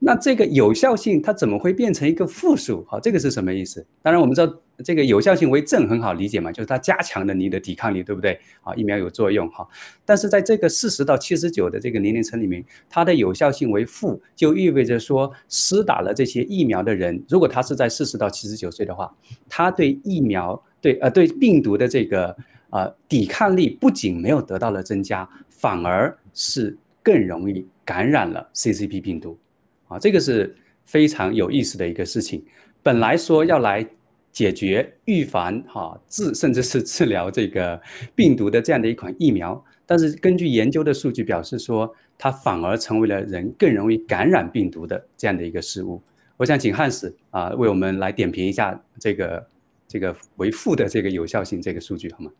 [0.00, 2.84] 那这个有效性它怎么会变成一个负数？
[2.88, 3.86] 好，这个是什么意思？
[4.02, 8.40] 当然我们知道这个有效性为正很好理解嘛，就是它加强了你的抵抗力，对不对？
[8.62, 9.64] 啊，疫苗有作用哈。
[10.04, 19.14] 但是在这个四十到七十九的这个年龄层里面，它的有效性为负，就意味着说施打了这些疫苗的人，如果他是在四十到七十九岁的话，
[19.48, 22.36] 他对疫苗对呃对病毒的这个。
[22.70, 29.38] 啊，抵抗力不仅没有得到了增加，反而是更容易感染了 CCP 病毒，
[29.86, 30.54] 啊，这个是
[30.84, 32.44] 非常有意思的一个事情。
[32.82, 33.86] 本来说要来
[34.30, 37.80] 解决、预防、哈治，甚至是治疗这个
[38.14, 46.00] 病毒的这样的一款疫苗，但是根据研究的数据表示说，它反而成为了人更容易感染病毒的这样的一个事物。
[46.36, 49.48] 我想请汉斯啊为我们来点评一下这个
[49.88, 52.30] 这个为负的这个有效性这个数据好吗？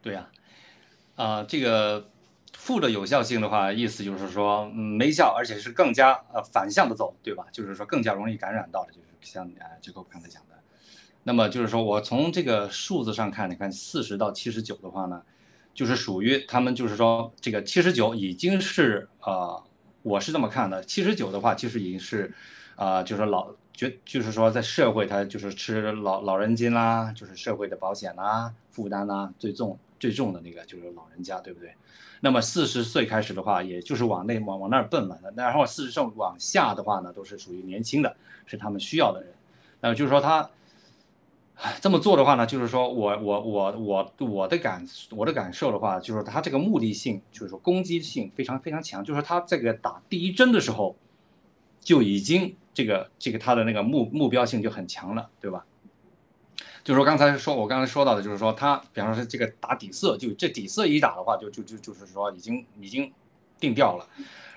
[0.00, 0.28] 对呀，
[1.16, 2.08] 啊，这个
[2.52, 7.46] 负的有效性的话，意思就是说，嗯，没效，而且是更加呃反向的走，对吧？
[7.52, 10.56] 就是说更加容易感染到的，就是像啊，这个刚才讲的。
[11.24, 15.22] 那么就是说我从这个数字上看，你看四十到七十九的话呢，
[15.74, 19.62] 就是属于他们就是说这个七十九已经是呃
[20.02, 20.82] 我是这么看的。
[20.84, 22.32] 七十九的话，其实已经是，
[22.76, 31.72] 啊，就是老，就就是说在社会，他就是吃老老人金啦，就是社会的保险啦，负担啦最重最重的那个就是老人家，对不对？
[32.18, 35.16] 那么四十岁开始的话，也就是往那往往那儿奔嘛。
[35.36, 39.32] 然后四十岁往下的话呢，都是属于年轻的，是他们需要的人。
[39.80, 40.50] 那就是说他
[41.80, 49.04] 这么做的话呢，就是说我我我我我的感我的感受的话，就是他这个目的性，就是说攻击性非常非常强。
[49.04, 50.96] 就是他这个打第一针的时候，
[51.88, 55.64] 就已经这个这个他的那个目目标性就很强了，对吧？
[56.84, 63.10] 就是说刚才说，我刚才说到的，就是说他，比方说这个打底色，就这底色一打的话，就就就就是说已经已经
[63.58, 64.06] 定调了。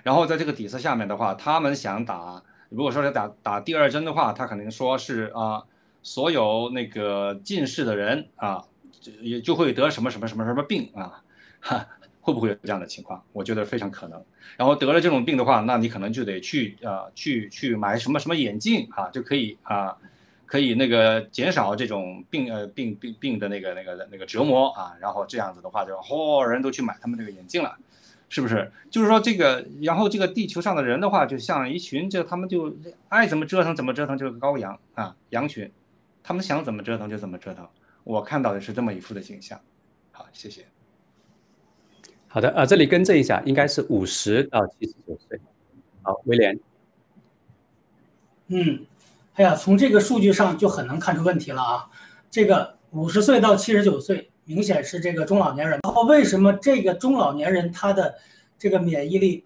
[0.04, 5.64] 然后在这个底色下面的话，他们想打，如果说是打打第二针的话，他可能说是啊，
[6.04, 8.66] 所有那个近视的人啊，
[9.00, 11.24] 就也就会得什么什么什么什么病啊，
[11.62, 11.88] 哈，
[12.22, 13.22] 会不会有这样的情况？
[13.34, 14.24] 我觉得非常可能。
[14.56, 19.98] 然后得了这种病的话，那你可能就得去啊，去去买什么什么眼镜啊，就可以啊。
[20.46, 27.78] 可以那个减少这种病呃病病病的那个那个那个折磨啊，然后这样子的话就嚯人都去买他们这个眼镜了，
[28.28, 28.70] 是不是？
[28.90, 32.76] 就是说这个，然后这个地球上的人的话，就像一群就他们就
[33.08, 35.72] 爱怎么折腾怎么折腾，就是羔羊啊羊群，
[36.22, 37.66] 他们想怎么折腾就怎么折腾。
[38.04, 39.58] 我看到的是这么一幅的景象。
[40.12, 40.66] 好，谢谢。
[42.34, 45.38] 好的啊，这里更正一下，应该是五十到七十九岁。
[46.02, 46.58] 好，威廉。
[48.48, 48.86] 嗯。
[49.34, 51.90] 哎呀，从这个数据上就很能看出问题了啊！
[52.30, 55.80] 这个五十岁到七十九岁，明显是这个中老年人。
[55.84, 58.16] 然后为什么这个中老年人他的
[58.58, 59.46] 这个免疫力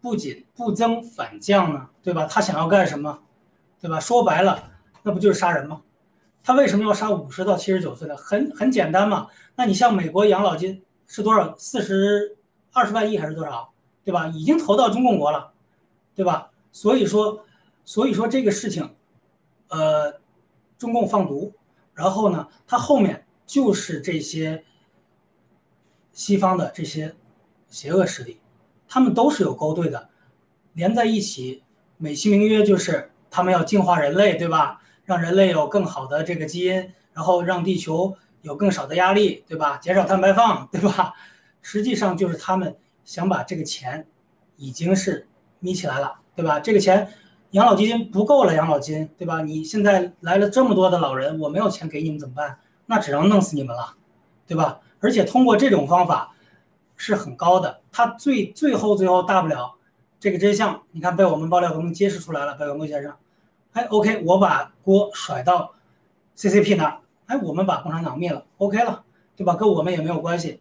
[0.00, 1.88] 不仅不增反降呢？
[2.00, 2.26] 对吧？
[2.26, 3.20] 他想要干什么？
[3.80, 3.98] 对吧？
[3.98, 4.70] 说白了，
[5.02, 5.82] 那不就是杀人吗？
[6.44, 8.16] 他为什么要杀五十到七十九岁的？
[8.16, 9.26] 很很简单嘛。
[9.56, 11.56] 那你像美国养老金是多少？
[11.58, 12.36] 四十
[12.72, 13.72] 二十万亿还是多少？
[14.04, 14.28] 对吧？
[14.28, 15.52] 已经投到中共国了，
[16.14, 16.52] 对吧？
[16.70, 17.44] 所以说，
[17.84, 18.94] 所以说这个事情。
[19.68, 20.20] 呃，
[20.78, 21.52] 中共放毒，
[21.94, 24.64] 然后呢，它后面就是这些
[26.12, 27.14] 西方的这些
[27.68, 28.40] 邪恶势力，
[28.88, 30.08] 他们都是有勾兑的，
[30.72, 31.62] 连在一起，
[31.98, 34.80] 美其名曰就是他们要净化人类，对吧？
[35.04, 39.76] 让人类有更好的这个基因，然后让地球有更少的压力，对吧？
[39.78, 41.14] 减少碳排放，对吧？
[41.62, 44.06] 实际上就是他们想把这个钱
[44.56, 46.60] 已经是眯起来了，对吧？
[46.60, 47.12] 这个钱。
[47.52, 49.42] 养老基金不够了，养老金，对吧？
[49.42, 52.60] 你现在来了这么多的老人，我没有钱给你们怎么办？
[52.86, 53.96] 那只能弄死你们了，
[54.46, 54.78] 对吧？
[55.00, 56.32] 而且通过这种方法
[56.96, 59.74] 是很高的，他最最后最后大不了
[60.20, 63.12] 这个真相，你看被我们爆料们揭示出来了，白文贵先生，
[63.72, 65.74] 哎，OK，我把锅甩到
[66.36, 67.00] CCP 那，
[67.30, 69.04] 哎，我们把共产党灭了，OK 了，
[69.36, 69.54] 对吧？
[69.54, 70.60] 跟我们也没有关系，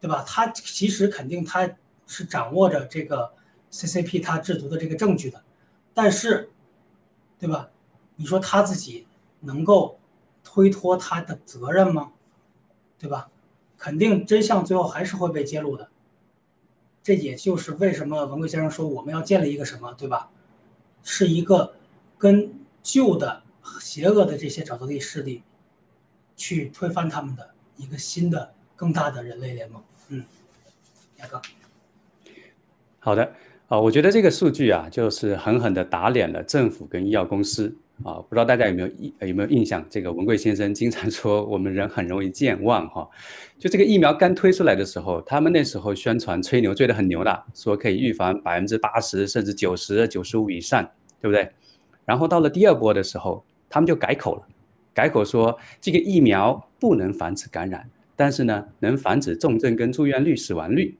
[0.00, 0.22] 对吧？
[0.24, 1.68] 他其实肯定他
[2.06, 3.32] 是掌握着这个
[3.72, 5.42] CCP 他制毒的这个证据的。
[5.92, 6.48] 但是，
[7.40, 7.70] 对吧？
[8.14, 9.08] 你说他自己
[9.40, 9.98] 能够
[10.44, 12.12] 推脱他的责任吗？
[12.96, 13.28] 对吧？
[13.76, 15.88] 肯定真相最后还是会被揭露的。
[17.02, 20.30] 这也就是为什么文贵先生说我们要建立一个什么，对吧？
[21.02, 21.74] 是一个
[22.16, 23.42] 跟旧的
[23.80, 25.42] 邪恶的这些沼泽地势力
[26.40, 29.82] 去推翻他们的一个新的更大的人类联盟。
[30.08, 30.24] 嗯，
[31.18, 31.42] 亚哥，
[32.98, 33.30] 好的。
[33.68, 37.72] 啊，我觉得这个数据啊，就是狠狠地打脸了政府跟医药公司
[38.02, 38.14] 啊！
[38.14, 39.86] 不知道大家有没有印有没有印象？
[39.88, 43.08] 这个文贵先生经常说我们人很容易健忘哈。
[43.60, 50.82] 就这个疫苗刚推出来的时候，他们那时候宣传吹牛吹得很牛的，说可以预防百分之八十甚至九十九十五以上，
[51.20, 51.52] 对不对？
[52.04, 54.48] 然后到了第二波的时候，他们就改口了，
[55.00, 60.94] 改口说这个疫苗不能防止感染，但是呢，能防止重症跟住院率、死亡率。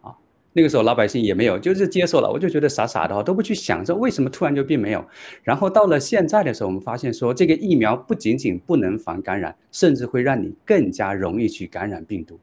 [0.00, 0.12] 啊
[0.54, 5.06] 那个时候老百姓也没有，就是接受了，我就觉得傻傻的，都不去想这为什么突然就并没有。
[5.44, 12.40] 然后到了现在的时候，我们发现说这个疫苗不仅仅不能防感染，甚至会让你更加容易去感染病毒。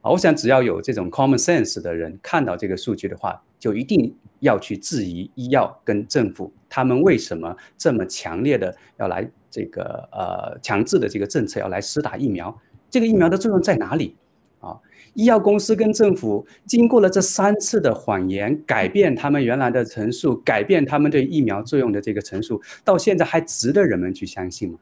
[0.00, 12.58] 啊，我想只要有这种 common sense 的人看到这个数据的话，就一定要去质疑医药跟政府他们为什么这么强烈的要来这个呃强制的这个政策要来施打疫苗，
[12.90, 14.16] 这个疫苗的作用在哪里
[14.60, 14.80] 啊？
[15.14, 24.78] 医药公司跟政府经过了这三次的谎言，改变他们原来的陈述，改变他们对疫苗作用的这个陈述，到现在还值得人们去相信吗？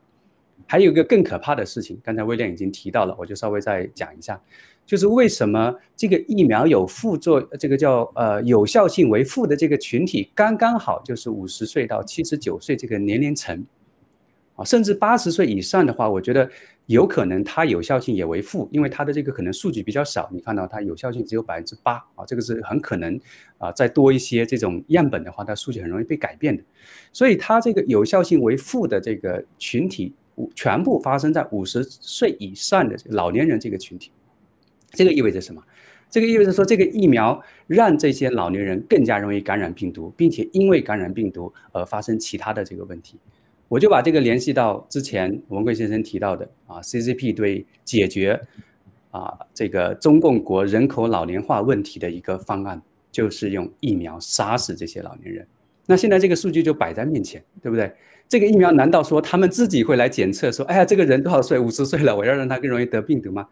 [0.68, 4.40] 还有一个更可怕的事情，刚才威廉已经提到了，我就稍微再讲一下，
[4.86, 13.66] 就是为什么这个疫苗有副作，这个叫呃有效性为负的这个群体，刚刚好就是五十岁到七十九岁这个年龄层，
[14.64, 16.50] 甚至八十岁以上的话，我觉得。
[16.86, 23.16] 有可能它有效性也为负，因为它的这个可能数据比较少，你看到它有效性只有百分之八啊，这个是很可能
[23.58, 26.60] 啊，再多一些这种样本的话，它数据很容易被改变的。
[27.12, 30.12] 所以它这个有效性为负的这个群体，
[30.56, 34.10] 全部发生在五十岁以上的老年人这个群体。
[34.90, 35.62] 这个意味着什么？
[36.10, 43.16] 这个意味着说，这个疫苗让这些老年人更加容易感染病毒，并且因为感染病毒而发生其他的这个问题。
[43.70, 48.38] 我就把这个联系到之前文贵先生提到的啊，CCP 对解决
[49.12, 55.46] 啊这个中共国人口老龄化问题的一个方案，就是用疫苗杀死这些老年人。
[55.86, 57.92] 那现在这个数据就摆在面前，对不对？
[58.28, 63.46] 这个疫苗难道说他们自己会来检测说，哎呀，这个人多少岁，五十岁了，我要让他更容易得病毒吗？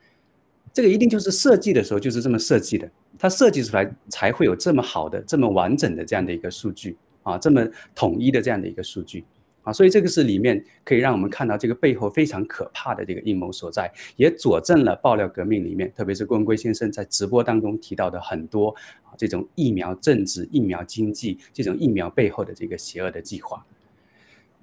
[0.72, 2.90] 这个一定就是设计的时候就是这么设计的，
[3.20, 7.64] 它设计出来才会有这么好的、这么完整的这样的一个数据啊，这么
[7.94, 9.24] 统一的这样的一个数据。
[9.68, 23.62] 啊，所以这个是里面可以让我们看到这个背后非常可怕的这个阴谋所在，也佐证了爆料革命里面，特别是郭文贵先生在直播当中提到的很多啊这种疫苗政治、疫苗经济这种疫苗背后的这个邪恶的计划。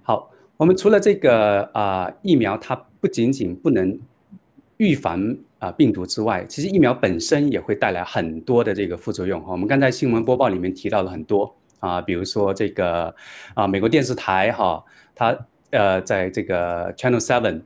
[0.02, 4.00] 好，我们除了这个啊疫苗，它不仅仅不能
[4.78, 9.44] 预防啊病毒之外，其实疫苗本身也会带来很多的这个副作用。
[9.46, 11.56] 我们刚才新闻播报里面提到了很多。
[11.86, 13.14] 啊，比如说这个
[13.54, 14.84] 啊，美国电视台哈，
[15.14, 15.38] 它
[15.70, 17.62] 呃，在这个 Channel Seven，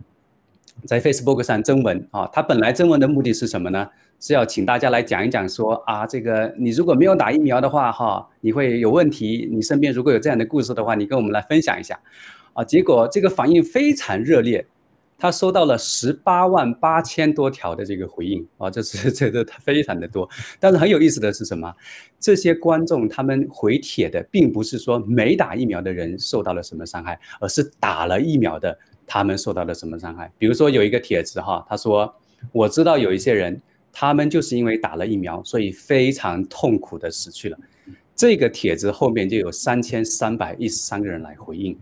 [0.85, 3.89] 在 Facebook 上征文啊，它本来征文的目的是什么呢？
[4.19, 9.47] 是要请大家来讲一讲说啊，这个你如果没有打疫苗的话哈，你会有问题。
[9.49, 11.97] 你身边如果有这样的故事的话，你跟我们来分享一下
[12.51, 12.61] 啊。
[12.65, 14.65] 结果这个反应非常热烈。
[15.19, 20.27] 他收到了十八万八千多条的这个回应啊，这是这个非常的多。
[20.59, 21.71] 但是很有意思的是什么？
[22.19, 30.31] 这些观众他们回帖的，并不是说没打疫苗的人受到了什么伤害，而是打了疫苗的他们受到了什么伤害。
[30.37, 32.15] 比如说有一个帖子哈，他说
[32.53, 33.61] 我知道有一些人，
[33.91, 37.57] 他们就是因为打了疫苗，所以非常痛苦的死去了。
[38.15, 41.77] 这个帖子后面就有三千三百一十三个人来回应。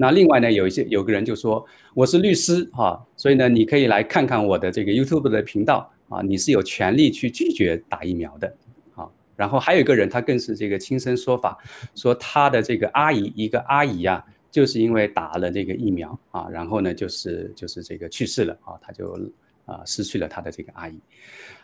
[0.00, 8.50] 那另外呢，有一些有个人就说我是律师哈，所以呢，你可以来看看我的这个 YouTube 的频道啊，你是有权利去拒绝打疫苗的
[8.94, 9.06] 啊。
[9.36, 11.58] 然后还有一个人，他更是这个亲身说法，
[11.94, 19.30] 说他的这个阿姨，一个阿姨呀，就是因为打了这个疫苗啊，然后呢，就是就是这个去世了啊，他就
[19.66, 20.98] 啊失去了他的这个阿姨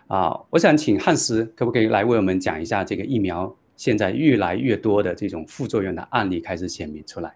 [0.09, 0.39] 啊。
[0.51, 7.34] 我想请汉斯可不可以来为我们讲一下这个疫苗现在越来越多的这种副作用的案例开始显明出来。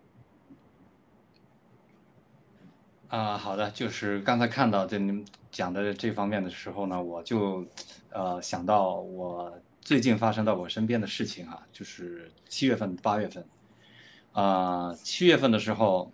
[3.11, 7.67] 啊，好的，就是刚才看到这你们讲的这方面的时候呢，我就，
[8.11, 13.45] 呃，想到我最近发生到我身边的事情哈，就是七月份、八月份，
[14.31, 16.13] 啊，七月份的时候，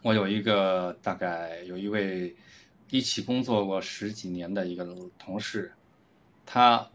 [0.00, 2.34] 我有一个大概有一位
[2.88, 5.74] 一起工作过十几年的一个同事，
[6.46, 6.90] 他。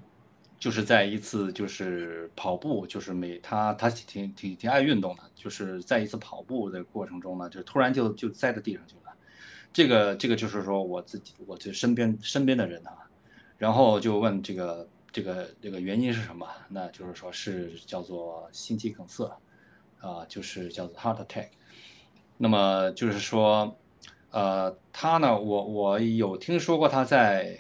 [0.57, 9.13] 就是在一次就是跑步，就是每他他挺挺挺爱运动的，就是在一次跑步的过程中呢，就突然就就栽到地上去了。
[9.71, 13.09] 这个这个就是说我自己，我这身边身边的人啊，
[13.57, 16.47] 然后就问这个这个这个原因是什么？
[16.69, 19.29] 那就是说是叫做心肌梗塞，
[19.99, 21.49] 啊，就是叫做 heart attack。
[22.37, 23.77] 那么就是说，
[24.31, 27.59] 呃，他呢，我我有听说过他在。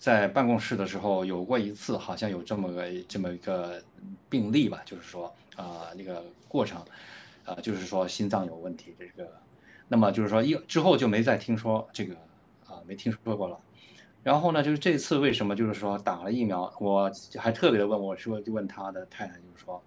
[0.00, 3.82] 在办公室的时候有过一次，好像有这么个这么一个
[4.30, 5.26] 病例吧，就是说
[5.56, 6.82] 啊那个过程，
[7.44, 9.30] 啊就是说心脏有问题这个，
[9.88, 12.14] 那么就是说一之后就没再听说这个
[12.66, 13.60] 啊没听说过了，
[14.22, 19.82] 然后呢就是这次为什么就是说打了疫苗，我还特别的问我说就问他的太太就是说，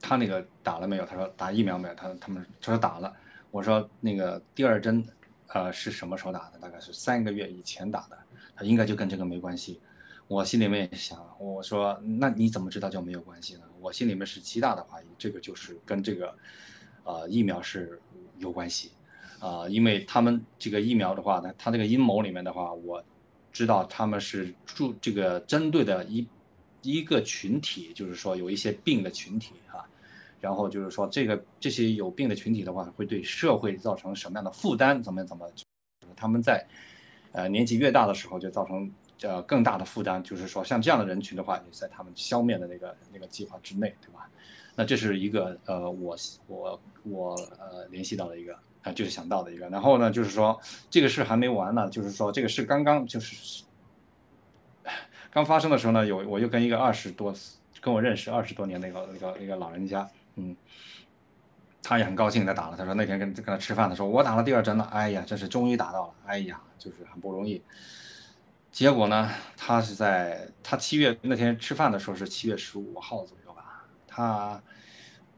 [0.00, 1.06] 他那个打了没有？
[1.06, 1.94] 他说打疫苗没有？
[1.94, 3.14] 他他们他说打了，
[3.52, 5.06] 我说那个第二针，
[5.46, 6.58] 呃是什么时候打的？
[6.58, 8.18] 大概是三个月以前打的。
[8.62, 9.80] 应该就跟这个没关系，
[10.26, 13.60] 我心里面也想，我说那你怎么知道就没有关系呢？
[13.80, 16.36] 我心里面是极大的怀疑，这个就是跟这个，
[17.04, 18.00] 呃，疫苗是
[18.38, 18.90] 有关系，
[19.38, 23.02] 啊，因为他们这个疫苗的话呢，他这个阴谋里面的话，我
[23.52, 26.26] 知道他们是注这个针对的一
[26.82, 29.86] 一个群体，就是说有一些病的群体啊，
[30.40, 35.02] 然后就是说这个这些有病的群体的话，会对社会造成什么样的负担？
[35.02, 35.48] 怎么怎么，
[36.16, 36.66] 他们在。
[37.38, 38.90] 呃，年纪越大的时候，就造成
[39.22, 40.20] 呃更大的负担。
[40.24, 44.28] 就是说，像这样的人群的话，也在他们消灭的那个那个计划之内，对吧？
[44.74, 46.16] 那这是一个呃，我
[46.48, 49.68] 我我呃联系到的一个啊，就是想到的一个。
[49.68, 50.60] 然后呢，就是说
[50.90, 53.62] 这个事还没完呢，就是说这个事刚刚就是
[55.30, 57.32] 刚发生的时候呢，有我又跟一个二十多
[57.80, 60.56] 跟我认识二十多年那个那个那个老人家，嗯，
[61.82, 62.76] 他也很高兴的打了。
[62.76, 67.62] 他说那天跟跟他吃饭的时候，我打了第二针了，哎呀，真是终于打到了，哎呀，就是很不容易。
[68.70, 74.62] 结果呢，他是在他七月那天吃饭的时候是七月十五号左右吧，他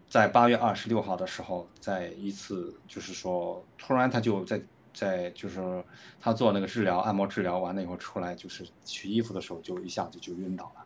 [0.08, 4.60] 在八月二十六号的时候，在一次就是说突然他就在
[4.92, 5.84] 在就是
[6.20, 10.84] 他做那个治疗按摩治疗完了以后出来就是取衣服的时候就一下子就晕倒了。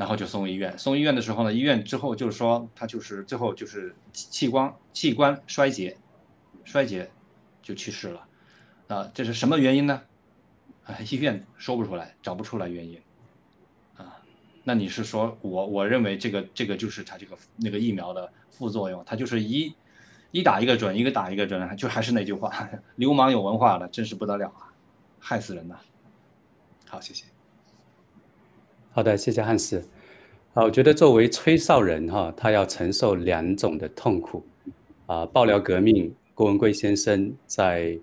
[0.00, 5.98] 然后就送医院，送医院的时候呢，医院之后就是说他就是最后就是器官器官衰竭，
[6.64, 7.10] 衰竭
[7.60, 8.26] 就去世了，
[8.88, 10.00] 啊，这是什么原因呢？
[10.86, 12.98] 啊，医院说不出来，找不出来原因，
[13.98, 14.16] 啊，
[14.64, 19.74] 那你是说我我认为这个这个就是他这个那个疫苗的副作用，他就是一
[20.30, 24.72] 一打一个准，一个打一个准，就还是那句话， 流氓有文化了，真是不得了啊，
[25.18, 25.76] 害死人呐！
[26.88, 27.26] 好，谢谢。
[29.00, 29.82] 好的，谢谢汉斯。
[30.52, 34.44] 啊，我觉得作为吹哨人哈，他要承受两种的痛苦。
[35.06, 37.98] 啊，爆料革命，郭文贵先生在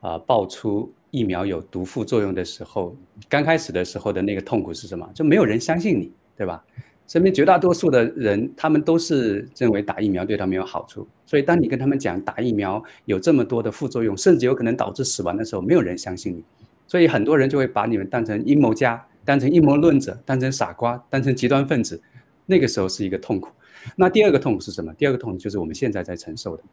[0.00, 2.96] 啊爆出疫苗有毒副作用的时候，
[3.28, 5.06] 刚开始的时候的那个痛苦是什么？
[5.12, 6.64] 就没有人相信你，对吧？
[7.06, 11.06] 身边绝大多数的人，他们都是认为打疫苗对他们有好处。
[11.26, 16.42] 所以当你跟他们讲打疫苗有这么多的副作用，甚至有可能导致死亡的时候，没有人相信你。
[16.88, 19.04] 所以很多人就会把你们当成阴谋家。
[19.30, 22.02] 当成阴谋论者，当成傻瓜，当成极端分子，
[22.46, 23.52] 那个时候是一个痛苦。
[23.94, 24.92] 那第二个痛苦是什么？
[24.94, 26.64] 第二个痛苦就是我们现在在承受的，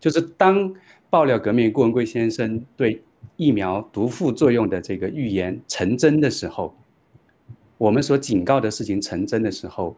[0.00, 0.74] 就是当
[1.10, 3.02] 爆料革命顾文贵先生对
[3.36, 6.74] 疫苗毒副作用的这个预言成真的时候，
[7.76, 9.94] 我们所警告的事情成真的时候，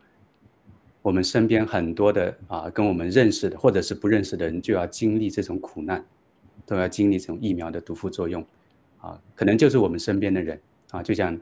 [1.02, 6.04] 我们身边很多的啊，跟我们认识的或者是不认识的人就要经历这种苦难，
[6.66, 8.44] 都要经历这种疫苗的毒副作用，
[8.98, 11.38] 啊，可能就是我们身边的人啊，就像。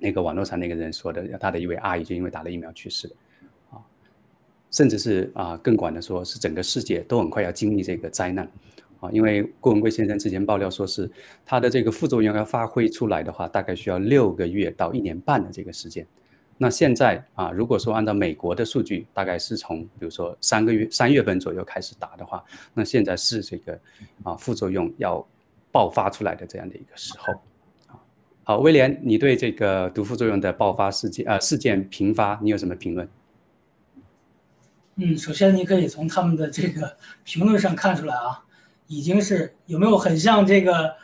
[0.00, 3.14] 那个网络上那个人说的，他的一位阿姨就因为打了疫苗去世的，
[3.70, 3.82] 啊，
[4.70, 8.48] 甚至是啊更广的说，是整个世界都很快要经历这个灾难，
[9.00, 11.10] 啊，因为郭文贵先生之前爆料说是
[11.44, 16.06] 他的这个副作用要发挥出来的话，大概需要六个月到一年半的这个时间。
[16.60, 22.44] 那现在啊，如果说按照美国的数据，大概是从比如说三个月三月份左右开始打的话，
[22.74, 23.78] 那现在是这个
[24.24, 25.24] 啊副作用要
[25.70, 27.32] 爆发出来的这样的一个时候。
[28.48, 33.06] 好，威廉，你对这个毒副作用的爆发事件，呃，事件频发，你有什么评论？
[34.94, 38.42] 嗯，首先你可以从他们的这个评论上看出来啊，
[38.86, 40.94] 已经是有没有很像这个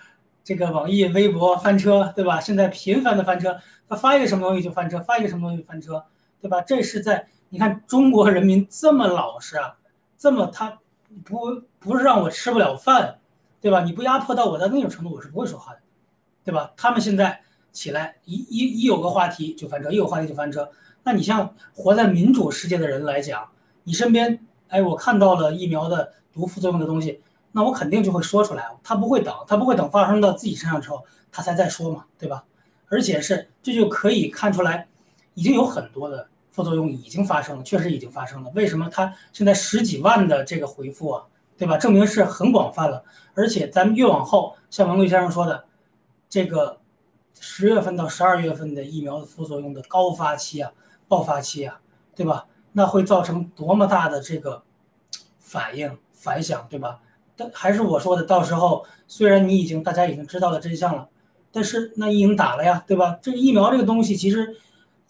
[0.42, 2.40] 这个网易、微博翻车，对吧？
[2.40, 6.02] 现在频繁的翻车，他发一个什么东西就翻车，发一个什么东西翻车，
[6.40, 6.62] 对吧？
[6.62, 9.76] 这是在你看中国人民这么老实啊，
[10.16, 10.78] 这么他
[11.22, 13.18] 不不是让我吃不了饭，
[13.60, 13.84] 对吧？
[13.84, 15.80] 你不压迫到我的那种程度，我是不会说话的。
[16.44, 16.70] 对吧？
[16.76, 17.40] 他们现在
[17.72, 20.70] 起来一一一有个话题就翻车，一有话题就翻车。
[21.02, 23.48] 那你像活在民主世界的人来讲，
[23.84, 24.38] 你身边
[24.68, 27.22] 哎，我看到了疫苗的毒副作用的东西，
[27.52, 28.68] 那我肯定就会说出来。
[28.82, 32.44] 他不会等，他不会等发生到自己身上之后，他才再说嘛，对吧？
[32.88, 34.86] 而且是这就可以看出来，
[35.32, 38.50] 已经有很多的副作用已经发生了，确实已经发生了。
[38.54, 41.22] 为什么他现在十几万的这个回复啊，
[41.56, 41.76] 对吧？
[41.76, 43.02] 证明是很广泛了。
[43.34, 45.64] 而且咱们越往后，像王贵先生说的。
[46.34, 46.80] 这个
[47.38, 50.72] 十月份到十二月份的疫苗的副作用的高发期啊，
[51.06, 51.80] 爆发期啊，
[52.12, 52.46] 对吧？
[52.72, 54.64] 那会造成多么大的这个
[55.38, 56.98] 反应反响，对吧？
[57.36, 61.08] 但还是我说的，到时候虽然你已经大家已经知道了真相了，
[61.52, 63.16] 但是那已经打了呀，对吧？
[63.22, 64.56] 这疫苗这个东西其实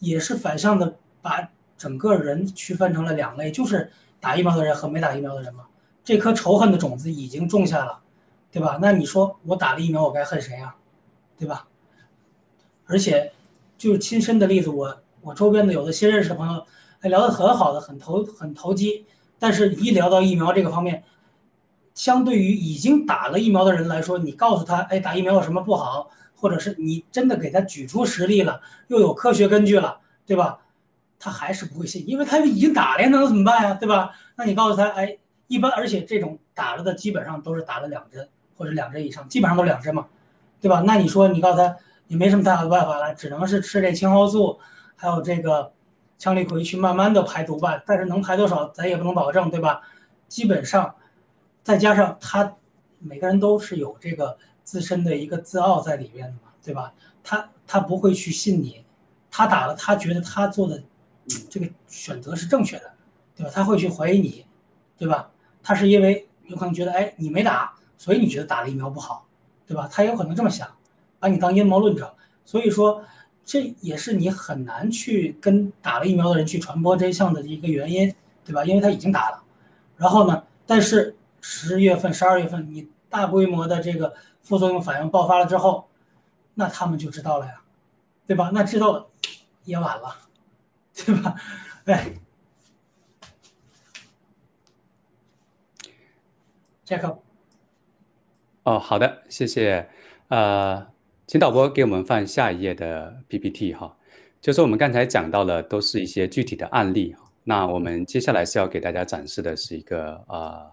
[0.00, 1.48] 也是反向的，把
[1.78, 5.64] 整个人区分成了两类，就是打疫苗的人和没打疫苗的人嘛。
[6.04, 8.00] 这颗仇恨的种子已经种下了，
[8.52, 8.78] 对吧？
[8.82, 10.76] 那你说我打了疫苗，我该恨谁啊？
[11.38, 11.66] 对吧？
[12.86, 13.32] 而且，
[13.78, 16.66] 就是亲身的例子，我我周边的有的新认识的朋友，
[17.00, 19.06] 哎，聊得很好的，很投很投机。
[19.38, 21.02] 但是，一聊到疫苗这个方面，
[21.94, 30.60] 相对于已经打了疫苗的人来说，你告诉他，哎，打疫苗有什么不好，或者是你真的给他举出实例了，又有科学根据了，对吧？
[31.18, 33.74] 他还是不会信，因为他已经打了，能怎么办呀？
[33.74, 34.10] 对吧？
[34.36, 35.16] 那你告诉他，哎，
[35.46, 40.06] 一般，而且这种打了的基本上都是打了两针或者两针以上，基本上都两针嘛。
[40.64, 40.82] 对吧？
[40.86, 44.58] 那你说你告诉他，你没什么太好的办法了，只能是吃这青蒿素，
[44.96, 45.70] 还有这个
[46.18, 47.82] 羟氯喹去慢慢的排毒吧。
[47.84, 49.82] 但是能排多少，咱也不能保证，对吧？
[50.26, 50.94] 基本上，
[51.62, 52.56] 再加上他
[52.98, 56.94] 每个人都是有这个自身的一个自傲在里面的嘛，对吧？
[57.22, 58.86] 他他不会去信你，
[59.30, 60.82] 他打了，他觉得他做的
[61.50, 62.90] 这个选择是正确的，
[63.36, 63.52] 对吧？
[63.52, 64.46] 他会去怀疑你，
[64.96, 65.30] 对吧？
[65.62, 69.26] 他是因为有可能觉得，哎，你没打，所以你觉得打了疫苗不好。
[69.66, 69.88] 对吧？
[69.90, 70.68] 他有可能这么想，
[71.18, 73.02] 把你当阴谋论者，所以说
[73.44, 78.64] 这也是你很难去跟打了疫苗的人去传播真相的一个原因，对吧？
[78.64, 79.42] 因为他已经打了，
[79.96, 85.88] 然后呢，但是十月份、十二月份你大规模的这个副作用反应爆发了之后，
[86.54, 87.62] 那他们就知道了呀，
[88.26, 88.50] 对吧？
[88.52, 89.08] 那知道了
[89.64, 90.16] 也晚了，
[90.94, 91.34] 对吧？
[91.86, 92.12] 哎，
[96.84, 97.23] 杰克。
[98.64, 99.86] 哦，好的，谢谢。
[100.28, 100.86] 呃，
[101.26, 103.94] 请导播给我们放下一页的 PPT 哈，
[104.40, 107.14] 就是我们刚才讲到了，都是一些具体的案例。
[107.44, 110.66] 那我们接下来是要给大家展示的是一个呃，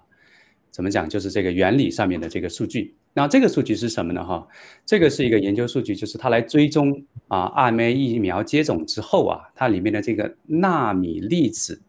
[0.72, 1.08] 怎么讲？
[1.10, 2.96] 就是这个原理上面的这个数据。
[3.14, 4.24] 那这个数据是什么呢？
[4.24, 4.48] 哈，
[4.86, 11.82] 这个是一个研究数据，就是它来追踪啊，RNA 疫苗接种之后啊，它里面的这个纳米粒子，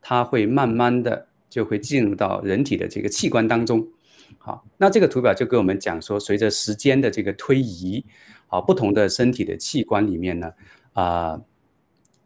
[0.00, 3.88] 它会慢慢的就会进入到人体的这个器官当中。
[4.36, 8.04] 好，那这个图表就跟我们讲说，随着时间的这个推移，
[8.48, 10.52] 啊，不同的身体的器官里面呢，
[10.92, 11.40] 啊，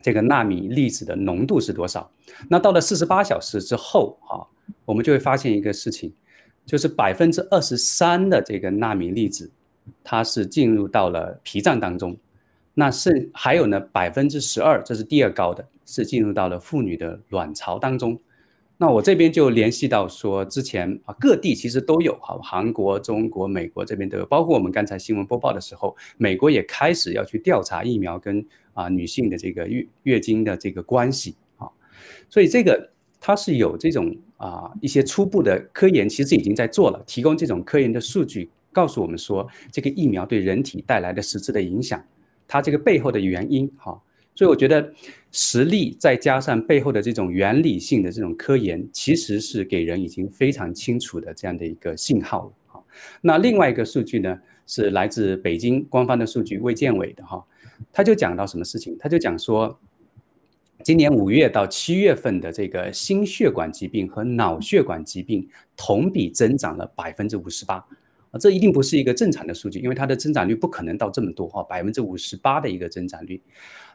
[0.01, 2.11] 这个纳米粒子的浓度是多少？
[2.49, 4.43] 那到了四十八小时之后，啊，
[4.85, 6.13] 我们就会发现一个事情，
[6.67, 9.51] 就是百分之二十三的这个纳米粒子，
[10.03, 12.17] 它是进入到了脾脏当中，
[12.75, 18.21] 那剩还有呢百分之十二，这是第二高的，是进入到了妇女的卵巢当中。
[18.83, 31.69] 那我这边就联系到说，之前啊各地其实都有哈，韩国、中国、美国这边都有，包括我们刚才新闻播报的时候，美国也开始要去调查疫苗跟啊女性的这个月月经的这个关系啊，
[32.29, 42.05] 所以这个它是有这种啊一些初步的科研，其实已经在做了，提供这种科研的数据，告诉我们说这个疫苗对人体带来的实质的影响，
[42.49, 44.03] 它这个背后的原因哈。
[44.35, 44.93] 所以我觉得
[45.31, 52.85] 实力再加上背后的这种原理性的这种科研，其实是给人已经非常清楚的这样的一个信号了哈。
[53.21, 57.45] 那另外一个数据呢，是来自北京官方的数据，卫健委的哈，
[57.93, 58.97] 他就讲到什么事情？
[58.99, 59.79] 他就讲说，
[60.83, 67.85] 今年五月到七月份的这个心血管疾病和脑血管疾病同比增长了百分之五十八。
[68.33, 73.43] 啊，这一定不是一个正常的数据，因为它的增长率不可能到这么多哈，百分之五十八的一个增长率。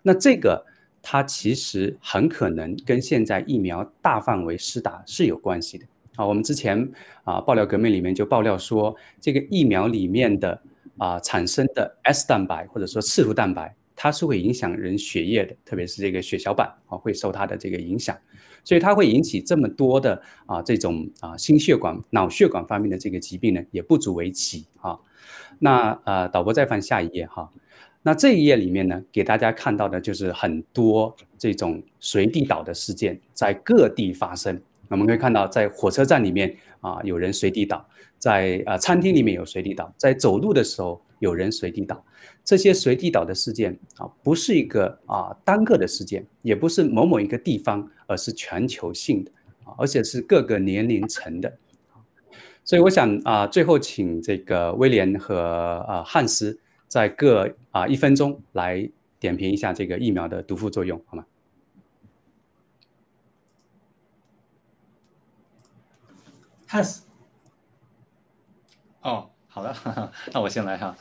[0.08, 0.66] 那这个
[1.02, 5.86] 它其实很可能跟现在疫苗大范围施打是有关系的
[6.16, 6.26] 啊。
[6.26, 6.90] 我们之前
[7.26, 10.62] 啊爆料革命里面就爆料说，这个疫苗里面的
[10.98, 18.18] 啊产生的 S 蛋白或者说刺突蛋白，它是会影响人血液的，特别是这个血小板啊会受它的这个影响。
[18.64, 24.98] 所以它会引起这么多的啊这种啊心血管、脑血管方面的这个疾病呢，也不足为奇啊。
[25.60, 27.52] 那呃，导播再翻下一页哈。
[28.08, 34.58] 那这一页里面呢，给大家看到的就是很多这种随地倒的事件在各地发生。
[34.88, 37.86] 我们可以看到，在火车站里面啊，有人随地倒；
[38.18, 42.02] 在啊餐厅里面有随地倒；在走路的时候有人随地倒。
[42.46, 49.32] 这些随地倒的事件啊，不是一个啊单个的事件，也不是某某一个地方，而是全球性的
[49.66, 51.58] 啊，而且是各个年龄层的。
[52.64, 56.58] 所以我想啊，最后请这个威廉和啊汉斯
[56.88, 61.26] 在各啊一分钟来点评一下这个疫苗的毒副作用，好吗
[66.70, 67.00] ？？Has，。
[69.02, 69.74] 哦，好的，
[70.34, 70.96] 那我先来哈。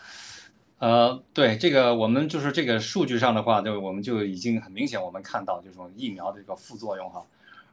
[0.78, 7.24] 呃，对这个，我们就是这个数据上的话，就我们就已经很明显，我们看到就是说疫苗的这个副作用哈，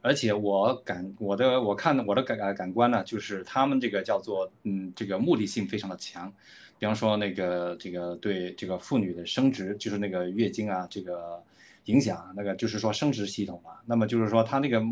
[0.04, 6.30] 而且我感我的我看我的感感官呢，就是他们这个叫做嗯，这个目的性非常的强，
[6.78, 11.42] 比方说那个这个对这个妇女的生殖，就是那个月经啊这个
[11.86, 14.82] 影响，那个就是说生殖系统嘛，那么就是说它那个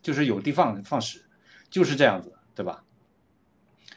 [0.00, 1.20] 就是有地方放矢，
[1.68, 2.84] 就是这样子，对吧？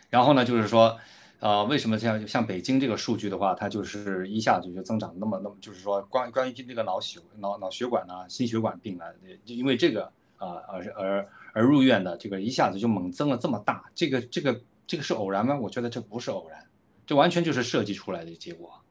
[0.09, 0.97] 然后呢，就是说。
[1.39, 9.05] 呃，为什么像像北京这个数据的话，它就是一下子就增长那么那么，就是说关关于那个脑血脑脑血管啊、心血管病啊，
[9.45, 15.57] 因为这个啊而而而入院的这个一下子就猛增了这么大，这个这个这个是偶然吗？
[15.57, 16.65] 我觉得这不是偶然，
[17.05, 18.81] 这完全就是设计出来的结果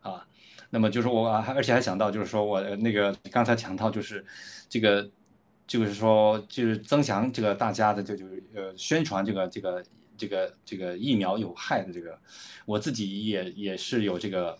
[0.00, 0.26] 啊。
[0.70, 4.24] 那么就是我而且还想到就是说我那个刚才讲到就是
[4.68, 5.10] 这个
[5.66, 9.84] 就是说就是增强这个大家的就就呃宣传这个这个。
[10.16, 12.16] 这个这个疫苗有害的这个，
[12.66, 14.56] 我自己也也是有这个，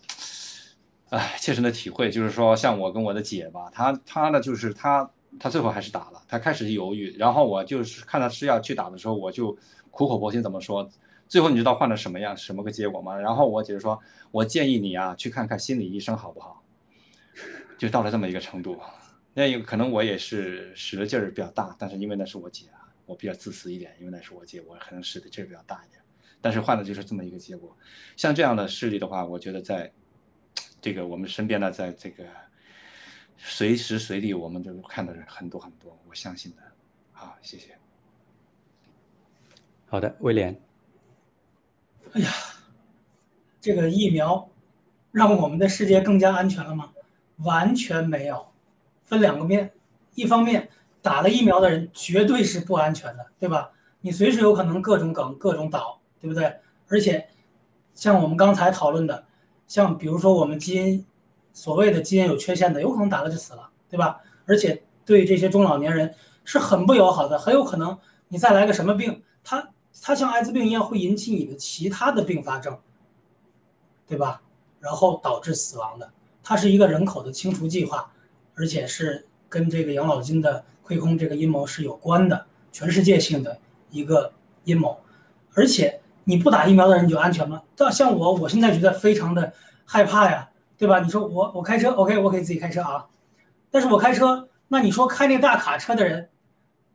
[1.11, 5.09] 哎，切身的体会，就是说，像我跟我的姐吧，她她呢，就是她
[5.39, 9.57] 他最后还是打了，他开始犹豫，然后我就是看他吃药去打的时候，我就
[9.91, 10.89] 苦口婆心怎么说，
[11.28, 13.18] 最后你知道换了什么样什么个结果吗？
[13.18, 16.62] 然后我姐说，我建议你啊去看看心理医生好不好？
[17.78, 18.78] 就到了这么一个程度，
[19.35, 22.80] 那有可能我也是使的劲儿比较大，但是因为那是我姐啊。
[23.07, 26.01] 我比较自私一点，因为那是我姐，我可能使的劲儿比较大一点，
[26.41, 27.76] 但是换的就是这么一个结果。
[28.16, 29.93] 像这样的事例的话，我觉得在
[30.80, 32.24] 这个我们身边呢，在这个
[33.47, 36.63] 随时随地，我们都看到很多很多，我相信的。
[37.13, 37.77] 好，谢谢。
[39.87, 40.59] 好的，威廉。
[42.15, 42.31] 哎呀，
[43.61, 44.51] 这个疫苗
[45.13, 46.93] 让我们的世界更加安全了吗？
[47.39, 48.51] 完全没有，
[49.05, 49.73] 分两个面，
[50.15, 50.71] 一方面
[51.03, 53.73] 打了疫苗的人绝对是不安全的，对吧？
[54.01, 56.61] 你随时有可能各种梗、各种倒，对不对？
[56.89, 57.29] 而且
[57.95, 59.27] 像我们刚才讨论的，
[59.69, 61.07] 像比如说我们基因
[61.55, 64.21] 所谓的基因有缺陷的，有可能打了就死了，对吧？
[64.45, 67.97] 而且对这些中老年人是很不友好的，很有可能
[68.29, 69.71] 你再来个什么病，它
[70.03, 72.77] 它像艾滋病一样会引起你的其他的并发症，
[74.07, 74.43] 对吧？
[74.81, 76.11] 然后导致死亡的。
[76.43, 78.13] 它是一个人口的清除计划，
[78.55, 84.31] 而且是跟这个养老金的亏空这个阴谋是有关的，全世界性的一个
[84.65, 85.01] 阴谋。
[85.55, 87.63] 而且你不打疫苗的人你就安全吗？
[87.77, 89.55] 但像我，我现在觉得非常的
[89.87, 91.01] 害怕呀，对吧？
[91.01, 93.07] 你说我我开车，OK，我可以自己开车啊，
[93.70, 96.29] 但是我开车，那你说开那大卡车的人，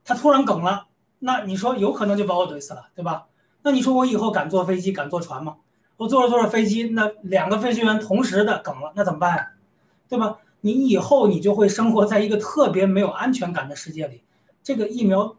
[0.03, 0.87] 他突然梗了，
[1.19, 3.27] 那你说有可能就把我怼死了，对吧？
[3.63, 5.57] 那你说我以后敢坐飞机，敢坐船吗？
[5.97, 9.49] 我坐着坐着飞机，那两个飞行员同时的梗了，那怎么办呀？
[10.07, 10.37] 对吧？
[10.61, 14.21] 你以后你就会生活在一个特别没有安全感的世界里。
[14.61, 15.35] 这个疫苗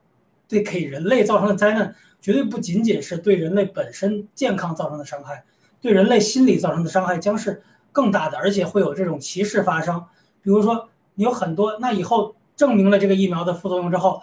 [0.49, 5.45] 对给人类造成的灾难，绝对不仅仅是对人类本身健康造成的伤害，
[5.81, 7.63] 对人类心理造成的伤害将是
[7.93, 10.05] 更大的，而且会有这种歧视发生。
[10.43, 14.23] 比如说，你有很多，那以后证明了这个疫苗的副作用之后，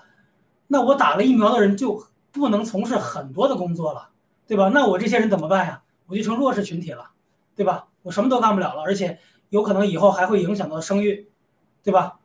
[0.67, 4.09] 那我打了疫苗的人就不能从事很多的工作了，
[4.45, 4.69] 对吧？
[4.73, 5.81] 那我这些人怎么办呀？
[6.07, 7.11] 我就成弱势群体了，
[7.55, 7.87] 对吧？
[8.03, 11.29] 我什么都干不了了，而且有可能以后还会影响到生育，
[11.83, 12.19] 对吧？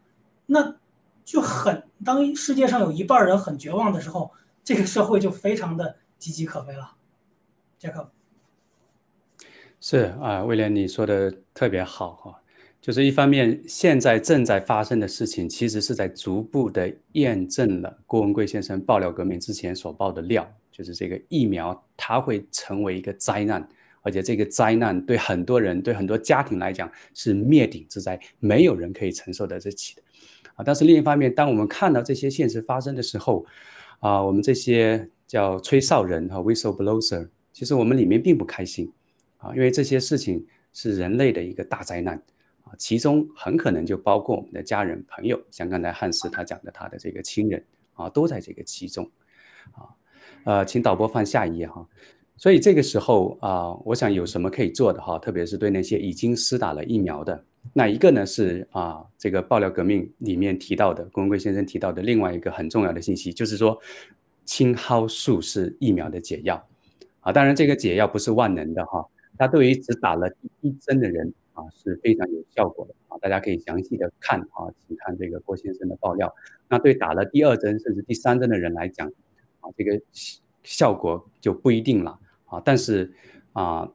[0.46, 0.76] 那
[1.24, 4.32] 就很当世界上有一半人很绝望的时候，
[4.64, 6.92] 这个社会就非常的岌岌可危了。
[7.78, 8.10] 杰克，
[9.84, 12.40] 是啊，威廉，你说的特别好哈，
[12.80, 20.48] 就是一方面现在正在发生的事情，其实是在逐步的验证了郭文贵先生爆料革命之前所爆的料。
[20.70, 23.68] 就是这个疫苗，它会成为一个灾难，
[24.02, 30.02] 而且这个灾难对很多人、对很多家庭来讲是灭顶之灾，没有人可以承受得起的。
[30.54, 33.44] 啊，但是另一方面，当我们看到这些现实发生的时候，
[33.98, 38.90] 啊，我们这些叫吹哨人和 whistleblower，其实我们里面并不开心，
[39.42, 42.16] 啊，因为这些事情是人类的一个大灾难，
[42.64, 47.62] 啊，其中很可能就包括我们的家人、朋友，像刚才汉斯他讲的，他的这个亲人，
[47.94, 49.10] 啊，都在这个其中，
[49.72, 49.90] 啊。
[50.44, 51.86] 呃，请导播放下一页哈。
[52.36, 63.78] 所以这个时候啊，我想有什么可以做的哈，特别是对那些已经施打了疫苗的，那一个呢是啊，这个爆料革命里面提到的，龚文贵先生提到的另外一个很重要的信息，就是说
[64.44, 66.66] 青蒿素是疫苗的解药
[67.20, 67.30] 啊。
[67.30, 69.06] 当然，这个解药不是万能的哈，
[69.38, 73.18] 它对于只打了第一针的人啊是非常有效果的啊。
[73.18, 76.34] 大家可以详细的看啊，请看这个郭先生的爆料。
[76.68, 79.08] 那对打了第二针甚至第三针的人来讲，
[79.60, 80.00] 啊，这个
[80.62, 83.12] 效果就不一定了啊，但是
[83.52, 83.92] 啊，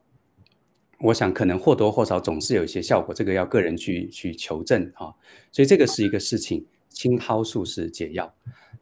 [1.00, 5.14] 我想可能或多或少总是有一些效果，这个要个人去去求证啊。
[5.52, 8.34] 所以这个是一个事情，青蒿素是解药。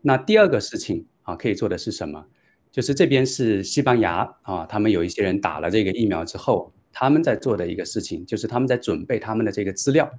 [0.01, 2.27] 那第二个事情啊，可以做的是什么？
[2.75, 10.11] 就是这边是西班牙啊，他们有一些人打了这个疫苗之后，他们在做的一个事情，就是他们在准备他们的这个资料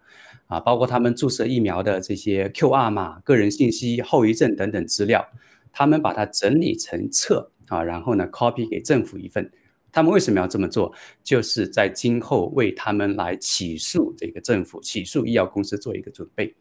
[0.46, 5.28] 啊，包括他们注射疫苗的这些 QR 码、个人信息、后遗症等等资料。
[5.70, 9.52] 他们把它整理成册啊，然后呢，copy 给政府一份。
[9.92, 10.94] 他们为什么要这么做？
[11.22, 16.54] 就是在今后为他们来起诉这个政府、起诉医药公司做一个准备。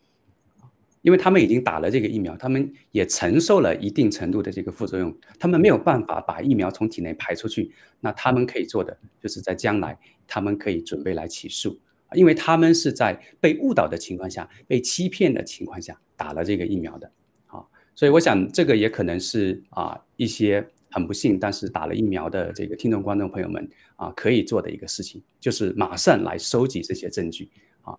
[1.06, 7.72] 因为他们已经打了这个疫苗，他们也承受了一定程度的这个副作用，他们没有办法把疫苗从体内排出去。
[7.99, 9.95] 那他们可以做的，就是在将来，
[10.26, 11.80] 他们可以准备来起诉，
[12.16, 17.12] 因为他们是在被误导的情况下、被欺骗的情况下打了这个疫苗的。
[17.45, 27.47] 好所以我想，这个也可能是啊一些很不幸，但是打了疫苗的这个听众观众朋友们啊可以做的一个事情，就是马上来收集这些证据
[27.84, 27.95] 啊，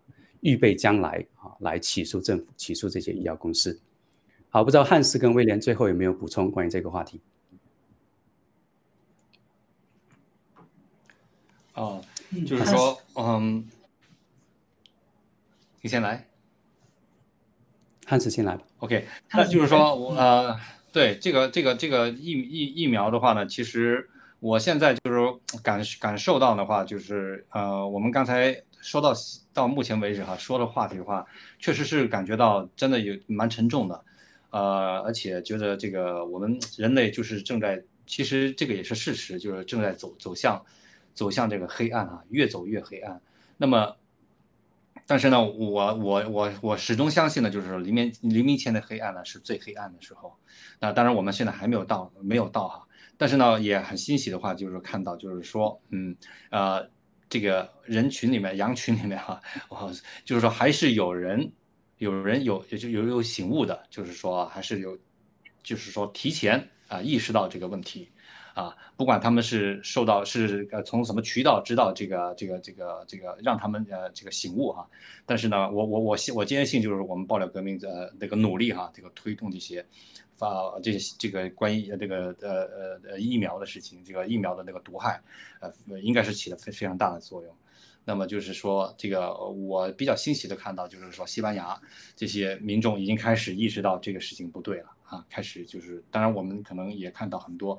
[0.47, 3.81] 预备将来啊来起诉政府，起诉这些医药公司。
[4.49, 7.21] 好，不知道汉斯跟威廉最后有没有补充关于这个话题？
[11.75, 12.01] 哦，
[12.47, 13.69] 就是说，嗯，
[15.83, 16.29] 你先来。
[18.07, 18.63] 汉斯先来吧。
[18.79, 20.57] OK，那就是说，我呃，
[20.93, 25.19] 对这个这个这个疫疫疫苗的话呢，其实我现在就是
[25.61, 29.13] 感感受到的话，就是呃，我们刚才说到
[29.53, 31.27] 到目前为止哈说的话题的话，
[31.59, 34.05] 确实是感觉到真的有蛮沉重的，
[34.51, 40.65] 呃，而且觉得这个我们人类就是正在，其实这个也是事实，就是正在走走向
[41.15, 43.21] 走向这个黑暗啊，越走越黑暗。
[43.57, 43.97] 那么。
[45.09, 50.35] 但是呢，我我我我始终相信呢，就是黎明黎明前的黑暗呢是最黑暗的时候。
[50.81, 52.89] 那当然我们现在还没有到，没有到哈。
[53.17, 56.17] 但是呢，也很欣喜的话，就是看到，就是说，嗯，
[56.51, 56.89] 呃，
[57.29, 59.93] 这个人群里面，羊群里面哈，我
[60.25, 61.53] 就是说还是有人，
[61.99, 64.99] 有人有也就有有醒悟的，就是说还是有，
[65.63, 68.09] 就是说提前啊意识到这个问题。
[68.55, 74.89] 啊，不管他们是受到是呃从什么渠道知道这个这个这个这个让他们呃这个醒悟哈，
[75.27, 79.85] 但是呢，我我我信我坚信就是我们爆料革命的那个努力哈，这个推动这些
[80.37, 85.21] 发这些这个关于这个呃呃呃疫苗的事情，这个疫苗的那个毒害，
[85.61, 87.55] 呃应该是起了非非常大的作用。
[88.05, 91.81] 那么就是说，这个我比较欣喜的看到，就是说西班牙
[92.15, 97.79] 这些民众已经开始意识到这个事情不对了啊，开始就是当然我们可能也看到很多。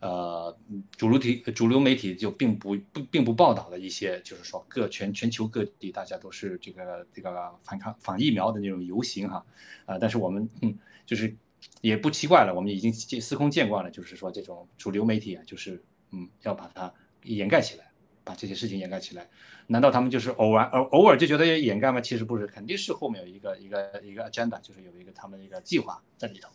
[0.00, 0.56] 呃，
[0.96, 7.30] 主流体主流媒体就并不不并不报道的一些，就是说各全全球各地大家都是这个这个
[7.62, 9.44] 反抗反疫苗的那种游行哈，
[9.84, 10.74] 啊，但是我们嗯
[11.04, 11.36] 就是
[11.80, 16.92] 也不奇怪了，我们已经见司空见惯了，就是说这种主流媒体啊，就是嗯要把它
[17.24, 17.90] 掩盖起来，
[18.24, 19.28] 把这些事情掩盖起来，
[19.66, 22.00] 难道他们就是偶然偶偶尔就觉得掩盖吗？
[22.00, 26.50] 其实不是，肯定是后面有一个一个一个 agenda，就是有一个他们的一个计划在里头。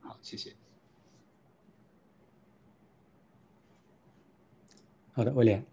[0.00, 0.54] 好，谢谢。
[5.12, 5.64] 好的，威廉。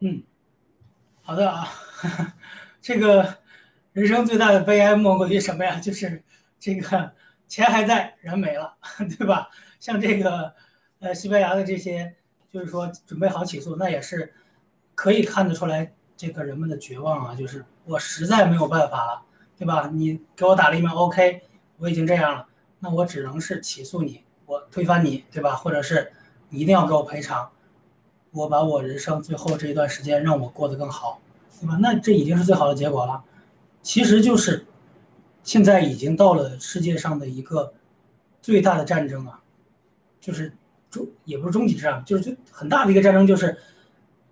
[0.00, 0.22] 嗯，
[1.22, 1.66] 好的啊，
[2.80, 3.38] 这个
[3.92, 5.80] 人生最大的悲哀莫过于什么呀？
[5.80, 6.22] 就是
[6.60, 7.12] 这个
[7.48, 8.74] 钱还在，人没了，
[9.18, 9.48] 对吧？
[9.78, 10.52] 像这个
[11.00, 12.14] 呃西班牙的这些，
[12.50, 14.32] 就是说准备好起诉，那也是
[14.94, 17.34] 可以看得出来这个人们的绝望啊。
[17.34, 19.22] 就是我实在没有办法了，
[19.56, 19.90] 对吧？
[19.92, 21.42] 你给我打了疫苗，OK，
[21.78, 22.46] 我已经这样了，
[22.80, 25.54] 那我只能是起诉你，我推翻你，对吧？
[25.54, 26.12] 或者是
[26.48, 27.50] 你一定要给我赔偿。
[28.32, 31.20] 我把我人生最后这一段时间让我过得更好，
[31.60, 31.78] 对吧？
[31.80, 33.22] 那这已经是最好的结果了。
[33.82, 34.66] 其实就是，
[35.46, 37.72] 现在已经到了世界上的一个
[38.42, 39.40] 最大的战争啊，
[40.20, 40.52] 就是
[40.90, 43.56] 终也不是终极之战，就是最很大的一个战争，就是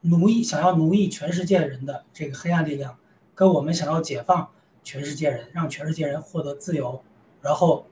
[0.02, 2.94] 奴役想要奴役全世界人的这个黑暗力量，
[3.34, 4.46] 跟我们想要解放
[4.82, 7.02] 全世界人，让全世界人获得自由，
[7.40, 7.86] 然后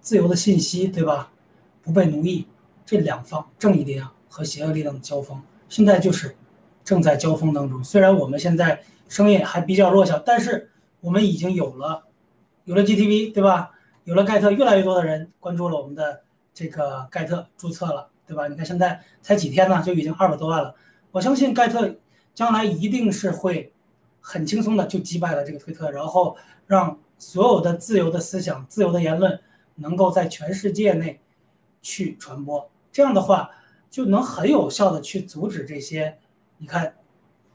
[0.00, 1.30] 自由的信息，对吧？
[1.82, 2.46] 不被奴役，
[2.86, 4.10] 这两方正义力量。
[4.34, 5.38] 和邪恶力量的交锋，
[5.68, 6.34] 现在就是
[6.82, 7.84] 正在交锋当中。
[7.84, 10.70] 虽然我们现在声音还比较弱小，但是
[11.02, 12.02] 我们已经有了
[12.64, 13.70] 有了 GTV，对吧？
[14.04, 18.48] 有了盖特，越来越多的人关注了我们的这个盖特，注册了，对吧？
[18.48, 20.74] 你看现在才几天呢，就已经二百多万了。
[21.10, 21.94] 我相信盖特
[22.34, 23.72] 将来一定是会
[24.20, 26.36] 很轻松的就击败了这个推特，然后
[26.66, 29.40] 让所有的自由的思想、自由的言论
[29.76, 31.20] 能够在全世界内
[31.80, 32.70] 去传播。
[32.92, 33.50] 这样的话。
[33.92, 36.16] 就能很有效的去阻止这些，
[36.56, 36.94] 你看，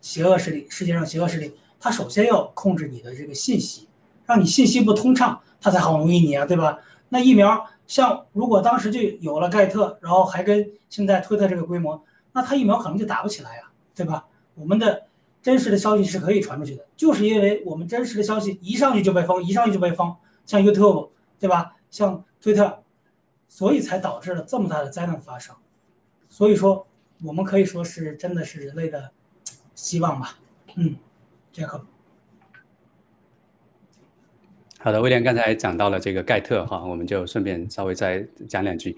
[0.01, 3.86] 邪恶势力，世界上邪恶势力，他首先要控制你的这个信息，
[4.28, 6.78] 让你信息不通畅，他才好奴役你啊，对吧？
[7.09, 12.03] 那疫苗，像如果当时就有了盖特，然后还跟现在推特这个规模，
[12.34, 13.63] 那他疫苗可能就打不起来呀，
[13.95, 14.25] 对吧？
[14.53, 15.07] 我们的
[15.41, 20.13] 真实的消息是可以传出去的，就是因为我们真实的消息一上去就被封，一上去就被封，
[20.45, 21.09] 像 YouTube，
[21.39, 21.75] 对吧？
[21.89, 22.84] 像推特，
[23.47, 25.55] 所以才导致了这么大的灾难发生。
[26.28, 26.86] 所以说，
[27.23, 29.11] 我们可以说是真的是人类的
[29.73, 30.38] 希望吧。
[30.75, 30.97] 嗯，
[31.53, 31.86] 杰克。
[34.88, 38.95] 好的，威廉刚才讲到了这个盖特哈，我们就顺便稍微再讲两句。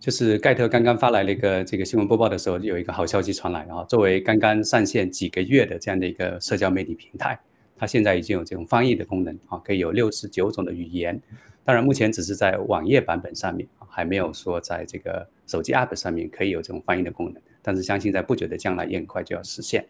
[0.00, 3.84] 就是盖特刚刚发来了一个这个新闻播报的时候，有一个好消息传来啊。
[3.84, 7.38] 作为刚刚上线几个月的这样的一个社交媒体平台，
[7.76, 11.22] 它现在已经有这种翻译的功能啊，可以有六十九种的语言。
[11.64, 15.24] 当然，目前只是在网页版本上面，还没有说在这个。
[15.46, 19.82] 手机 App 上面可以有这种翻译的功能，但是相信在不久的将来也很快就要实现。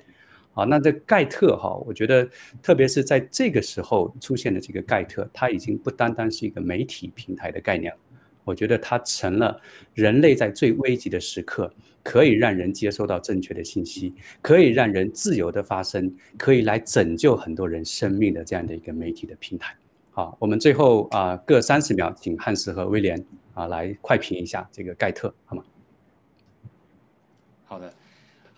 [0.59, 2.29] 好，那这盖特哈，我觉得
[2.61, 7.95] 特别是在这个时候出现的这个盖特，它已经不单单是一个媒体平台的概念，
[8.43, 9.61] 我觉得它成了
[9.95, 19.77] 人类在最危急的时刻可以让人接收到正确的信息，可以让人自由的发声，可以来拯救很多人生命的这样的一个媒体的平台。
[20.11, 23.25] 好，我们最后啊各三十秒，请汉斯和威廉。
[23.55, 25.63] 啊，来快评一下这个盖特，好吗？
[27.65, 27.93] 好的，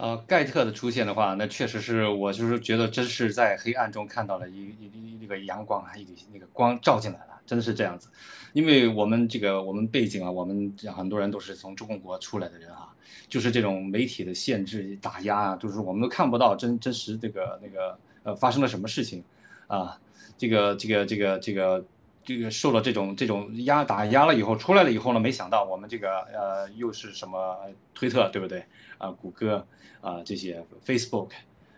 [0.00, 8.08] 呃，盖特的出现的话，那确实是我就是觉得真是在黑暗中看到了一一一个阳光啊，一个那个光照进来了，真的是这样子。
[8.54, 12.88] 因为我们这个我们背景啊，我们很多人都是从中国出来的人啊，
[13.28, 19.22] 就是这种媒体的限制打压啊，就是我们都看不到真真实这个那个呃发生了什么事情
[19.66, 20.00] 啊，
[20.38, 21.84] 这个这个这个这个。
[22.22, 27.56] 这个受了这种这种压打压了以后出来了以后呢，没想到我们这个呃又是什么
[27.94, 28.62] 推特对不对
[29.00, 29.10] 啊？
[29.10, 29.66] 谷歌
[30.00, 31.30] 啊这些 Facebook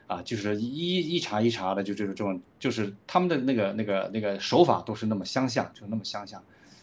[0.07, 6.43] 啊，就是一一茬一茬的，就就是这种，就是他们的那个那个那个手法都是那么相像，就那么相像。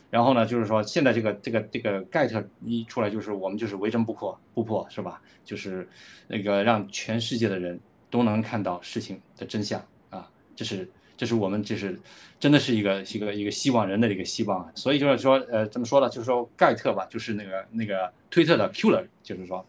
[0.09, 5.21] 然后呢，就是说现在这个这个这个盖特一出来，就是我们就是为真不破不破，是吧？
[5.45, 5.87] 就是
[6.27, 7.79] 那个让全世界的人
[8.09, 9.79] 都能看到事情的真相
[10.09, 11.99] 啊，这是这是我们这是
[12.39, 14.71] 真的是一个一个一个希望人的一个希望。
[14.75, 16.09] 所以就是说，呃，怎么说呢？
[16.09, 19.63] 就是说盖特吧，就是那个那个推特的 killer，就是说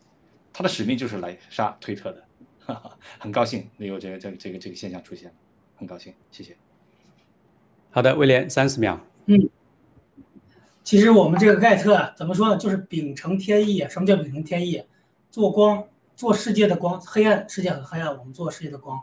[0.53, 2.25] 他的使命就是来杀推特的。
[2.61, 5.33] 哈哈很高兴没有这个这个这个这个现象出现，
[5.77, 6.57] 很高兴，谢谢。
[7.91, 9.01] 好的，威廉，三十秒。
[9.27, 9.49] 嗯，
[10.85, 12.57] 其实我们这个盖特啊，怎么说呢？
[12.57, 13.85] 就是秉承天意。
[13.89, 14.85] 什么叫秉承天意？
[15.31, 15.83] 做光，
[16.15, 17.01] 做世界的光。
[17.01, 19.01] 黑暗世界很黑暗，我们做世界的光，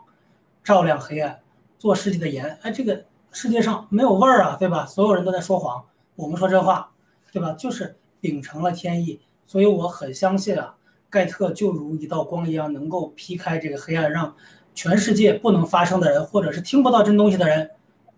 [0.64, 1.38] 照亮黑暗，
[1.76, 2.58] 做世界的盐。
[2.62, 4.86] 哎，这个世界上没有味儿啊，对吧？
[4.86, 5.84] 所有人都在说谎，
[6.16, 6.90] 我们说这话，
[7.32, 7.52] 对吧？
[7.52, 10.76] 就是秉承了天意，所以我很相信啊。
[11.10, 14.34] 盖特就如一道光一样，能够劈开这个黑暗，让
[14.74, 17.70] 全世界不能发声的人，或者是听不到真东西的人，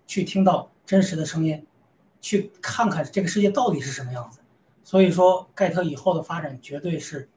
[0.06, 1.64] 去听到真实的声音，
[2.20, 4.40] 去看看这个世界到底是什么样子。
[4.82, 7.28] 所以说，盖特以后的发展绝对是，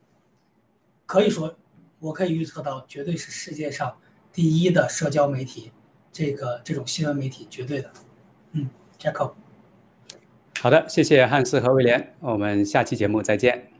[1.05, 1.55] 可以说，
[1.99, 3.95] 我可以预测到，绝对是世界上
[4.31, 5.71] 第一的社交媒体，
[6.11, 7.91] 这个这种新闻媒体，绝对的。
[8.53, 9.33] 嗯，Jacko。
[10.59, 13.72] 好的，谢谢汉斯和威廉，我们下期节目再见。